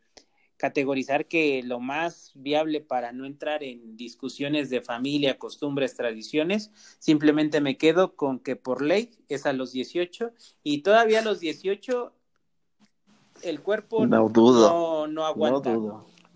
categorizar 0.55 1.27
que 1.27 1.61
lo 1.61 1.81
más 1.81 2.31
viable 2.35 2.79
para 2.79 3.11
no 3.11 3.25
entrar 3.25 3.63
en 3.65 3.97
discusiones 3.97 4.69
de 4.69 4.81
familia, 4.81 5.37
costumbres, 5.37 5.97
tradiciones, 5.97 6.71
simplemente 6.99 7.59
me 7.59 7.77
quedo 7.77 8.15
con 8.15 8.39
que 8.39 8.55
por 8.55 8.81
ley 8.81 9.11
es 9.27 9.45
a 9.45 9.51
los 9.51 9.73
18 9.73 10.31
y 10.63 10.83
todavía 10.83 11.19
a 11.19 11.23
los 11.23 11.41
18 11.41 12.13
el 13.43 13.61
cuerpo 13.61 14.05
no, 14.05 14.29
dudo, 14.29 15.07
no, 15.07 15.25
aguanta. 15.25 15.75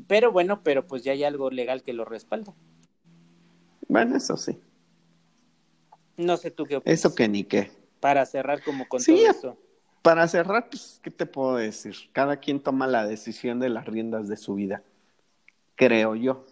Pero 0.07 0.31
bueno, 0.31 0.61
pero 0.63 0.87
pues 0.87 1.03
ya 1.03 1.11
hay 1.11 1.23
algo 1.23 1.49
legal 1.49 1.83
que 1.83 1.93
lo 1.93 2.05
respalda. 2.05 2.53
Bueno, 3.87 4.17
eso 4.17 4.37
sí. 4.37 4.59
No 6.17 6.37
sé 6.37 6.51
tú 6.51 6.65
qué 6.65 6.77
opinas. 6.77 6.99
Eso 6.99 7.13
que 7.15 7.27
ni 7.27 7.43
qué. 7.43 7.71
Para 7.99 8.25
cerrar 8.25 8.63
como 8.63 8.87
con 8.87 9.03
todo 9.03 9.15
esto. 9.15 9.57
Para 10.01 10.27
cerrar, 10.27 10.69
pues, 10.69 10.99
¿qué 11.03 11.11
te 11.11 11.25
puedo 11.25 11.57
decir? 11.57 11.95
Cada 12.11 12.37
quien 12.37 12.59
toma 12.59 12.87
la 12.87 13.05
decisión 13.05 13.59
de 13.59 13.69
las 13.69 13.85
riendas 13.85 14.27
de 14.27 14.37
su 14.37 14.55
vida, 14.55 14.83
creo 15.75 16.15
yo. 16.15 16.43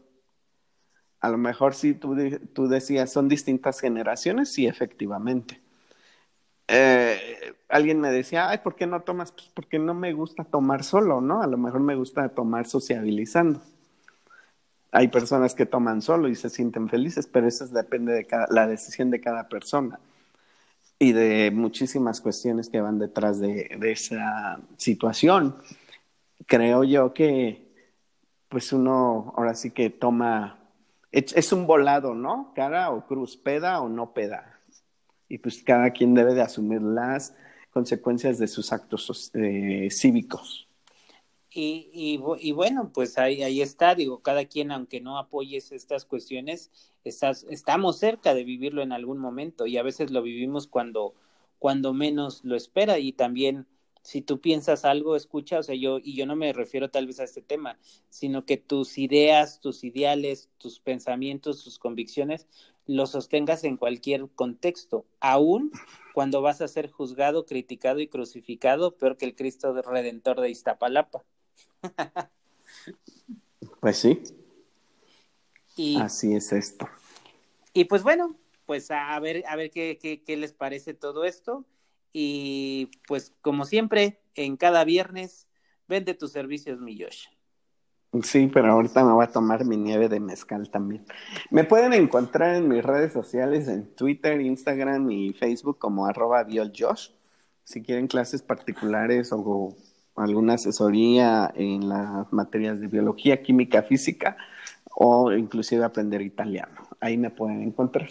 A 1.19 1.29
lo 1.29 1.38
mejor 1.38 1.73
sí 1.73 1.95
tú, 1.95 2.15
tú 2.53 2.67
decías, 2.67 3.12
son 3.12 3.27
distintas 3.27 3.79
generaciones, 3.79 4.53
sí, 4.53 4.67
efectivamente. 4.67 5.62
Eh, 6.71 7.55
alguien 7.67 7.99
me 7.99 8.12
decía, 8.12 8.49
ay, 8.49 8.60
¿por 8.60 8.75
qué 8.75 8.86
no 8.86 9.01
tomas? 9.01 9.32
Pues 9.32 9.49
porque 9.53 9.79
no 9.79 9.95
me 9.95 10.13
gusta 10.13 10.43
tomar 10.43 10.84
solo, 10.84 11.19
¿no? 11.19 11.41
A 11.41 11.47
lo 11.47 11.58
mejor 11.58 11.82
me 11.82 11.95
gusta 11.95 12.29
tomar 12.29 12.67
sociabilizando. 12.67 13.60
Hay 14.91 15.08
personas 15.08 15.55
que 15.55 15.65
toman 15.65 16.01
solo 16.03 16.27
y 16.29 16.36
se 16.36 16.49
sienten 16.49 16.88
felices, 16.88 17.27
pero 17.27 17.47
eso 17.47 17.65
depende 17.67 18.13
de 18.13 18.25
cada, 18.25 18.47
la 18.51 18.67
decisión 18.67 19.10
de 19.10 19.19
cada 19.19 19.49
persona 19.49 19.99
y 20.99 21.12
de 21.12 21.49
muchísimas 21.51 22.21
cuestiones 22.21 22.69
que 22.69 22.82
van 22.82 22.99
detrás 22.99 23.39
de, 23.39 23.75
de 23.79 23.91
esa 23.91 24.60
situación. 24.77 25.55
Creo 26.45 26.84
yo 26.84 27.13
que, 27.13 27.67
pues 28.47 28.73
uno 28.73 29.34
ahora 29.38 29.55
sí 29.55 29.71
que 29.71 29.89
toma, 29.89 30.60
es 31.12 31.51
un 31.51 31.65
volado, 31.65 32.13
¿no? 32.13 32.51
Cara 32.55 32.91
o 32.91 33.08
cruz, 33.08 33.38
peda 33.38 33.82
o 33.82 33.89
no 33.89 34.13
peda 34.13 34.58
y 35.29 35.37
pues 35.37 35.63
cada 35.63 35.91
quien 35.91 36.15
debe 36.15 36.33
de 36.33 36.41
asumir 36.41 36.81
las 36.81 37.35
consecuencias 37.71 38.39
de 38.39 38.47
sus 38.47 38.73
actos 38.73 39.31
eh, 39.35 39.87
cívicos. 39.91 40.67
Y, 41.51 41.89
y, 41.93 42.19
y, 42.47 42.51
bueno, 42.51 42.91
pues 42.93 43.17
ahí, 43.17 43.41
ahí 43.41 43.61
está, 43.61 43.95
digo, 43.95 44.21
cada 44.21 44.45
quien, 44.45 44.71
aunque 44.71 45.01
no 45.01 45.17
apoyes 45.17 45.71
estas 45.71 46.05
cuestiones, 46.05 46.71
estás, 47.03 47.45
estamos 47.49 47.97
cerca 47.97 48.33
de 48.35 48.43
vivirlo 48.43 48.83
en 48.83 48.91
algún 48.91 49.17
momento 49.17 49.65
y 49.65 49.77
a 49.77 49.83
veces 49.83 50.11
lo 50.11 50.21
vivimos 50.21 50.67
cuando, 50.67 51.15
cuando 51.57 51.93
menos 51.93 52.43
lo 52.43 52.55
espera 52.55 52.99
y 52.99 53.13
también 53.13 53.65
si 54.09 54.23
tú 54.23 54.41
piensas 54.41 54.85
algo, 54.85 55.15
escucha, 55.15 55.59
o 55.59 55.63
sea, 55.63 55.75
yo, 55.75 55.99
y 56.01 56.15
yo 56.15 56.25
no 56.25 56.35
me 56.35 56.51
refiero 56.51 56.89
tal 56.89 57.05
vez 57.05 57.19
a 57.19 57.25
este 57.25 57.43
tema, 57.43 57.77
sino 58.09 58.43
que 58.43 58.57
tus 58.57 58.97
ideas, 58.97 59.59
tus 59.59 59.83
ideales, 59.83 60.49
tus 60.57 60.79
pensamientos, 60.79 61.63
tus 61.63 61.77
convicciones, 61.77 62.47
los 62.87 63.11
sostengas 63.11 63.63
en 63.65 63.77
cualquier 63.77 64.27
contexto, 64.33 65.05
aún 65.19 65.69
cuando 66.15 66.41
vas 66.41 66.59
a 66.61 66.67
ser 66.67 66.89
juzgado, 66.89 67.45
criticado 67.45 67.99
y 67.99 68.07
crucificado, 68.07 68.97
peor 68.97 69.15
que 69.15 69.25
el 69.25 69.35
Cristo 69.35 69.79
Redentor 69.79 70.41
de 70.41 70.49
Iztapalapa. 70.49 71.23
pues 73.79 73.97
sí. 73.97 74.23
Y, 75.75 75.97
Así 75.97 76.33
es 76.33 76.51
esto. 76.51 76.89
Y 77.73 77.83
pues 77.85 78.01
bueno, 78.01 78.35
pues 78.65 78.89
a 78.89 79.19
ver, 79.19 79.43
a 79.45 79.55
ver 79.55 79.69
qué, 79.69 79.99
qué, 80.01 80.23
qué 80.23 80.35
les 80.35 80.51
parece 80.51 80.95
todo 80.95 81.25
esto. 81.25 81.63
Y 82.11 82.91
pues 83.07 83.33
como 83.41 83.65
siempre, 83.65 84.21
en 84.35 84.57
cada 84.57 84.83
viernes, 84.83 85.47
vende 85.87 86.13
tus 86.13 86.31
servicios, 86.31 86.79
mi 86.79 86.99
Josh. 86.99 87.25
Sí, 88.23 88.49
pero 88.51 88.71
ahorita 88.71 89.03
me 89.03 89.11
voy 89.11 89.23
a 89.23 89.31
tomar 89.31 89.65
mi 89.65 89.77
nieve 89.77 90.09
de 90.09 90.19
mezcal 90.19 90.69
también. 90.71 91.05
Me 91.51 91.63
pueden 91.63 91.93
encontrar 91.93 92.55
en 92.55 92.67
mis 92.67 92.83
redes 92.83 93.13
sociales, 93.13 93.67
en 93.67 93.85
Twitter, 93.93 94.41
Instagram 94.41 95.11
y 95.11 95.33
Facebook 95.33 95.77
como 95.77 96.07
arroba 96.07 96.43
bioljosh. 96.43 97.09
Si 97.63 97.83
quieren 97.83 98.07
clases 98.07 98.41
particulares 98.41 99.31
o 99.31 99.75
alguna 100.15 100.55
asesoría 100.55 101.53
en 101.55 101.87
las 101.87 102.33
materias 102.33 102.79
de 102.79 102.87
biología, 102.87 103.43
química, 103.43 103.83
física 103.83 104.37
o 104.95 105.31
inclusive 105.31 105.83
aprender 105.83 106.21
italiano. 106.21 106.87
Ahí 106.99 107.15
me 107.15 107.29
pueden 107.29 107.61
encontrar. 107.61 108.09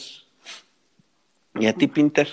¿Y 1.56 1.66
a 1.66 1.72
ti, 1.72 1.88
Pinter? 1.88 2.28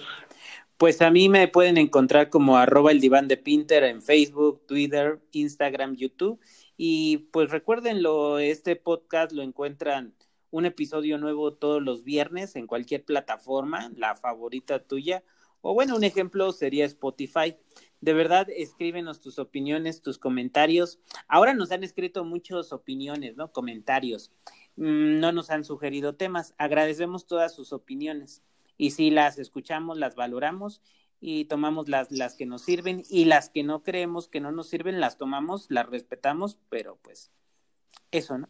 Pues 0.77 1.01
a 1.01 1.09
mí 1.09 1.29
me 1.29 1.47
pueden 1.47 1.77
encontrar 1.77 2.29
como 2.29 2.57
arroba 2.57 2.91
el 2.91 2.99
diván 2.99 3.29
de 3.29 3.37
Pinter 3.37 3.85
en 3.85 4.01
Facebook, 4.01 4.65
Twitter, 4.67 5.21
Instagram, 5.31 5.95
YouTube. 5.95 6.37
Y 6.75 7.29
pues 7.31 7.49
recuérdenlo, 7.49 8.39
este 8.39 8.75
podcast 8.75 9.31
lo 9.31 9.41
encuentran 9.41 10.13
un 10.51 10.65
episodio 10.65 11.17
nuevo 11.17 11.53
todos 11.53 11.81
los 11.81 12.03
viernes 12.03 12.57
en 12.57 12.67
cualquier 12.67 13.05
plataforma, 13.05 13.89
la 13.95 14.15
favorita 14.15 14.79
tuya. 14.79 15.23
O 15.61 15.73
bueno, 15.73 15.95
un 15.95 16.03
ejemplo 16.03 16.51
sería 16.51 16.83
Spotify. 16.83 17.55
De 18.01 18.11
verdad, 18.11 18.47
escríbenos 18.49 19.21
tus 19.21 19.39
opiniones, 19.39 20.01
tus 20.01 20.19
comentarios. 20.19 20.99
Ahora 21.29 21.53
nos 21.53 21.71
han 21.71 21.85
escrito 21.85 22.25
muchas 22.25 22.73
opiniones, 22.73 23.37
¿no? 23.37 23.53
Comentarios. 23.53 24.33
Mm, 24.75 25.21
no 25.21 25.31
nos 25.31 25.51
han 25.51 25.63
sugerido 25.63 26.15
temas. 26.15 26.53
Agradecemos 26.57 27.27
todas 27.27 27.55
sus 27.55 27.71
opiniones 27.71 28.43
y 28.77 28.91
si 28.91 29.11
las 29.11 29.37
escuchamos, 29.39 29.97
las 29.97 30.15
valoramos 30.15 30.81
y 31.19 31.45
tomamos 31.45 31.89
las, 31.89 32.11
las 32.11 32.35
que 32.35 32.45
nos 32.45 32.63
sirven 32.63 33.03
y 33.09 33.25
las 33.25 33.49
que 33.49 33.63
no 33.63 33.83
creemos 33.83 34.27
que 34.27 34.39
no 34.39 34.51
nos 34.51 34.69
sirven, 34.69 34.99
las 34.99 35.17
tomamos, 35.17 35.67
las 35.69 35.87
respetamos, 35.87 36.57
pero 36.69 36.97
pues 37.01 37.31
eso, 38.11 38.37
¿no? 38.37 38.47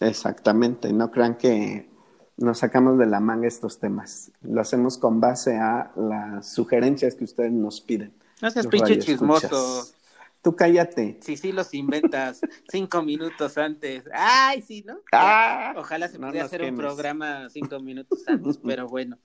Exactamente, 0.00 0.92
no 0.92 1.10
crean 1.10 1.36
que 1.36 1.88
nos 2.36 2.58
sacamos 2.58 2.98
de 2.98 3.06
la 3.06 3.20
manga 3.20 3.46
estos 3.46 3.78
temas, 3.78 4.32
lo 4.42 4.60
hacemos 4.60 4.98
con 4.98 5.20
base 5.20 5.56
a 5.56 5.92
las 5.96 6.52
sugerencias 6.52 7.14
que 7.14 7.24
ustedes 7.24 7.52
nos 7.52 7.80
piden. 7.80 8.12
No 8.42 8.50
seas 8.50 8.66
pinche 8.66 8.98
chismoso. 8.98 9.86
Tú 10.44 10.54
cállate. 10.54 11.18
Sí, 11.22 11.38
sí, 11.38 11.52
los 11.52 11.72
inventas 11.72 12.42
cinco 12.70 13.02
minutos 13.02 13.56
antes. 13.56 14.04
Ay, 14.12 14.60
sí, 14.60 14.84
¿no? 14.86 15.00
Ah, 15.10 15.72
Ojalá 15.74 16.06
se 16.06 16.18
pudiera 16.18 16.44
hacer 16.44 16.62
un 16.62 16.76
programa 16.76 17.48
cinco 17.48 17.80
minutos 17.80 18.22
antes, 18.28 18.58
pero 18.64 18.86
bueno. 18.86 19.18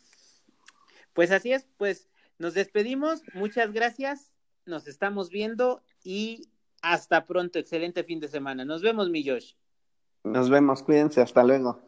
Pues 1.11 1.31
así 1.31 1.51
es, 1.51 1.67
pues 1.75 2.07
nos 2.37 2.53
despedimos. 2.53 3.21
Muchas 3.33 3.73
gracias. 3.73 4.31
Nos 4.65 4.87
estamos 4.87 5.29
viendo 5.29 5.83
y 6.05 6.47
hasta 6.81 7.25
pronto. 7.25 7.59
Excelente 7.59 8.05
fin 8.05 8.21
de 8.21 8.29
semana. 8.29 8.63
Nos 8.63 8.81
vemos, 8.81 9.09
mi 9.09 9.27
Josh. 9.27 9.55
Nos 10.23 10.49
vemos. 10.49 10.83
Cuídense. 10.83 11.19
Hasta 11.19 11.43
luego. 11.43 11.81